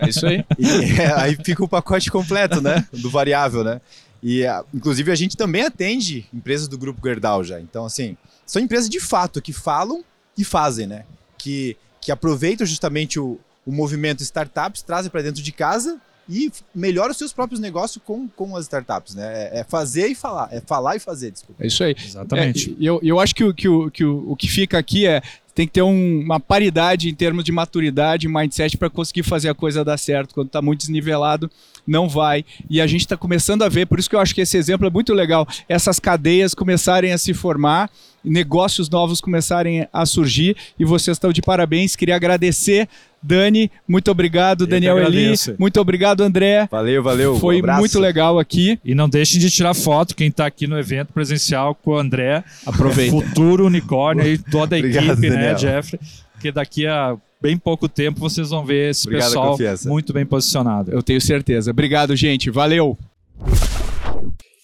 É 0.00 0.08
isso 0.08 0.26
aí. 0.26 0.44
E, 0.58 1.00
é, 1.00 1.12
aí 1.20 1.36
fica 1.42 1.64
o 1.64 1.68
pacote 1.68 2.10
completo, 2.10 2.60
né? 2.60 2.86
Do 2.92 3.10
variável, 3.10 3.64
né? 3.64 3.80
E 4.22 4.44
inclusive 4.72 5.10
a 5.10 5.14
gente 5.14 5.36
também 5.36 5.62
atende 5.62 6.26
empresas 6.32 6.68
do 6.68 6.78
grupo 6.78 7.00
Gerdau 7.04 7.42
já. 7.42 7.60
Então, 7.60 7.84
assim, 7.84 8.16
são 8.46 8.62
empresas 8.62 8.88
de 8.88 9.00
fato 9.00 9.42
que 9.42 9.52
falam 9.52 10.04
e 10.38 10.44
fazem, 10.44 10.86
né? 10.86 11.04
Que, 11.36 11.76
que 12.00 12.12
aproveitam 12.12 12.66
justamente 12.66 13.18
o, 13.18 13.38
o 13.66 13.72
movimento 13.72 14.22
startups, 14.22 14.82
trazem 14.82 15.10
para 15.10 15.22
dentro 15.22 15.42
de 15.42 15.52
casa 15.52 16.00
e 16.28 16.52
melhora 16.74 17.12
os 17.12 17.18
seus 17.18 17.32
próprios 17.32 17.60
negócios 17.60 18.02
com, 18.04 18.28
com 18.28 18.56
as 18.56 18.64
startups, 18.64 19.14
né? 19.14 19.48
É, 19.48 19.60
é 19.60 19.64
fazer 19.64 20.06
e 20.08 20.14
falar, 20.14 20.48
é 20.52 20.60
falar 20.60 20.96
e 20.96 20.98
fazer, 20.98 21.30
desculpa. 21.30 21.62
É 21.62 21.66
isso 21.66 21.82
aí. 21.82 21.94
Exatamente. 21.98 22.70
É, 22.70 22.74
eu, 22.78 23.00
eu 23.02 23.18
acho 23.18 23.34
que, 23.34 23.44
o, 23.44 23.52
que, 23.52 23.68
o, 23.68 23.90
que 23.90 24.04
o, 24.04 24.30
o 24.30 24.36
que 24.36 24.48
fica 24.48 24.78
aqui 24.78 25.06
é 25.06 25.20
tem 25.54 25.66
que 25.66 25.74
ter 25.74 25.82
um, 25.82 26.20
uma 26.20 26.40
paridade 26.40 27.08
em 27.08 27.14
termos 27.14 27.44
de 27.44 27.52
maturidade 27.52 28.26
e 28.26 28.30
mindset 28.30 28.76
para 28.76 28.88
conseguir 28.88 29.22
fazer 29.22 29.48
a 29.48 29.54
coisa 29.54 29.84
dar 29.84 29.98
certo. 29.98 30.34
Quando 30.34 30.46
está 30.46 30.62
muito 30.62 30.80
desnivelado, 30.80 31.50
não 31.86 32.08
vai. 32.08 32.44
E 32.70 32.80
a 32.80 32.86
gente 32.86 33.02
está 33.02 33.16
começando 33.16 33.62
a 33.62 33.68
ver, 33.68 33.86
por 33.86 33.98
isso 33.98 34.08
que 34.08 34.16
eu 34.16 34.20
acho 34.20 34.34
que 34.34 34.40
esse 34.40 34.56
exemplo 34.56 34.86
é 34.86 34.90
muito 34.90 35.12
legal, 35.12 35.46
essas 35.68 35.98
cadeias 35.98 36.54
começarem 36.54 37.12
a 37.12 37.18
se 37.18 37.34
formar, 37.34 37.90
negócios 38.24 38.88
novos 38.88 39.20
começarem 39.20 39.86
a 39.92 40.06
surgir 40.06 40.56
e 40.78 40.84
vocês 40.84 41.16
estão 41.16 41.32
de 41.32 41.42
parabéns. 41.42 41.96
Queria 41.96 42.16
agradecer 42.16 42.88
Dani, 43.22 43.70
muito 43.86 44.10
obrigado. 44.10 44.64
Eu 44.64 44.66
Daniel 44.66 44.98
Eli, 44.98 45.34
muito 45.58 45.80
obrigado, 45.80 46.22
André. 46.22 46.66
Valeu, 46.70 47.02
valeu. 47.02 47.38
Foi 47.38 47.62
um 47.62 47.76
muito 47.76 48.00
legal 48.00 48.38
aqui. 48.38 48.78
E 48.84 48.94
não 48.94 49.08
deixem 49.08 49.38
de 49.38 49.48
tirar 49.48 49.74
foto, 49.74 50.16
quem 50.16 50.26
está 50.26 50.44
aqui 50.44 50.66
no 50.66 50.76
evento 50.76 51.12
presencial 51.12 51.74
com 51.74 51.92
o 51.92 51.98
André. 51.98 52.42
Aproveita. 52.66 53.12
Futuro 53.12 53.66
unicórnio 53.66 54.24
aí, 54.24 54.36
toda 54.36 54.74
a 54.74 54.78
obrigado, 54.78 55.04
equipe, 55.04 55.30
Daniel. 55.30 55.38
né, 55.38 55.41
Jeffrey? 55.56 56.00
Porque 56.32 56.50
daqui 56.50 56.86
a 56.86 57.16
bem 57.40 57.56
pouco 57.56 57.88
tempo 57.88 58.20
vocês 58.20 58.50
vão 58.50 58.64
ver 58.64 58.90
esse 58.90 59.06
Obrigado 59.06 59.28
pessoal 59.28 59.58
muito 59.84 60.12
bem 60.12 60.24
posicionado. 60.24 60.90
Eu 60.92 61.02
tenho 61.02 61.20
certeza. 61.20 61.70
Obrigado, 61.70 62.14
gente. 62.14 62.50
Valeu. 62.50 62.96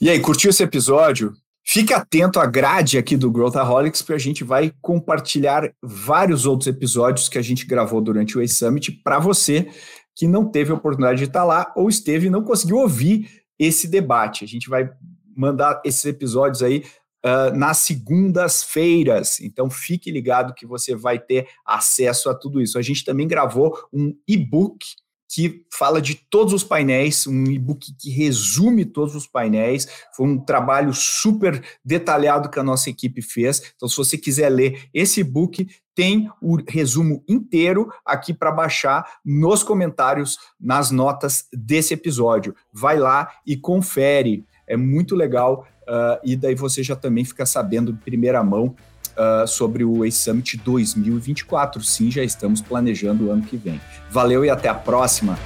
E 0.00 0.08
aí, 0.08 0.20
curtiu 0.20 0.50
esse 0.50 0.62
episódio? 0.62 1.32
Fique 1.66 1.92
atento 1.92 2.40
à 2.40 2.46
grade 2.46 2.96
aqui 2.96 3.16
do 3.16 3.30
Growthaholics, 3.30 4.00
porque 4.00 4.14
a 4.14 4.18
gente 4.18 4.42
vai 4.42 4.72
compartilhar 4.80 5.70
vários 5.82 6.46
outros 6.46 6.66
episódios 6.66 7.28
que 7.28 7.36
a 7.36 7.42
gente 7.42 7.66
gravou 7.66 8.00
durante 8.00 8.38
o 8.38 8.40
A-Summit 8.40 8.90
para 9.04 9.18
você 9.18 9.68
que 10.16 10.26
não 10.26 10.50
teve 10.50 10.72
a 10.72 10.74
oportunidade 10.74 11.18
de 11.18 11.24
estar 11.24 11.44
lá 11.44 11.72
ou 11.76 11.88
esteve 11.88 12.26
e 12.26 12.30
não 12.30 12.42
conseguiu 12.42 12.78
ouvir 12.78 13.28
esse 13.58 13.86
debate. 13.86 14.44
A 14.44 14.48
gente 14.48 14.68
vai 14.68 14.90
mandar 15.36 15.80
esses 15.84 16.04
episódios 16.04 16.62
aí 16.62 16.84
uh, 17.24 17.56
nas 17.56 17.78
segundas-feiras. 17.78 19.40
Então 19.40 19.70
fique 19.70 20.10
ligado 20.10 20.54
que 20.54 20.66
você 20.66 20.94
vai 20.94 21.18
ter 21.18 21.48
acesso 21.64 22.30
a 22.30 22.34
tudo 22.34 22.60
isso. 22.60 22.78
A 22.78 22.82
gente 22.82 23.04
também 23.04 23.26
gravou 23.26 23.76
um 23.92 24.14
e-book 24.26 24.86
que 25.30 25.66
fala 25.70 26.00
de 26.00 26.14
todos 26.14 26.54
os 26.54 26.64
painéis, 26.64 27.26
um 27.26 27.44
e-book 27.44 27.94
que 27.98 28.10
resume 28.10 28.86
todos 28.86 29.14
os 29.14 29.26
painéis. 29.26 29.86
Foi 30.16 30.26
um 30.26 30.38
trabalho 30.38 30.94
super 30.94 31.62
detalhado 31.84 32.48
que 32.48 32.58
a 32.58 32.62
nossa 32.62 32.88
equipe 32.88 33.20
fez. 33.20 33.74
Então, 33.76 33.88
se 33.88 33.96
você 33.96 34.16
quiser 34.16 34.48
ler 34.48 34.88
esse 34.92 35.20
e-book, 35.20 35.68
tem 35.94 36.30
o 36.40 36.56
resumo 36.66 37.22
inteiro 37.28 37.92
aqui 38.06 38.32
para 38.32 38.50
baixar 38.50 39.18
nos 39.22 39.62
comentários, 39.62 40.38
nas 40.58 40.90
notas 40.90 41.46
desse 41.52 41.92
episódio. 41.92 42.54
Vai 42.72 42.98
lá 42.98 43.30
e 43.46 43.54
confere. 43.54 44.46
É 44.66 44.76
muito 44.76 45.14
legal. 45.14 45.66
Uh, 45.88 46.20
e 46.22 46.36
daí 46.36 46.54
você 46.54 46.82
já 46.82 46.94
também 46.94 47.24
fica 47.24 47.46
sabendo 47.46 47.92
de 47.92 47.98
primeira 47.98 48.44
mão 48.44 48.74
uh, 49.16 49.46
sobre 49.48 49.84
o 49.84 50.04
Ace 50.04 50.18
Summit 50.18 50.58
2024. 50.58 51.82
Sim, 51.82 52.10
já 52.10 52.22
estamos 52.22 52.60
planejando 52.60 53.26
o 53.26 53.30
ano 53.30 53.42
que 53.42 53.56
vem. 53.56 53.80
Valeu 54.10 54.44
e 54.44 54.50
até 54.50 54.68
a 54.68 54.74
próxima! 54.74 55.38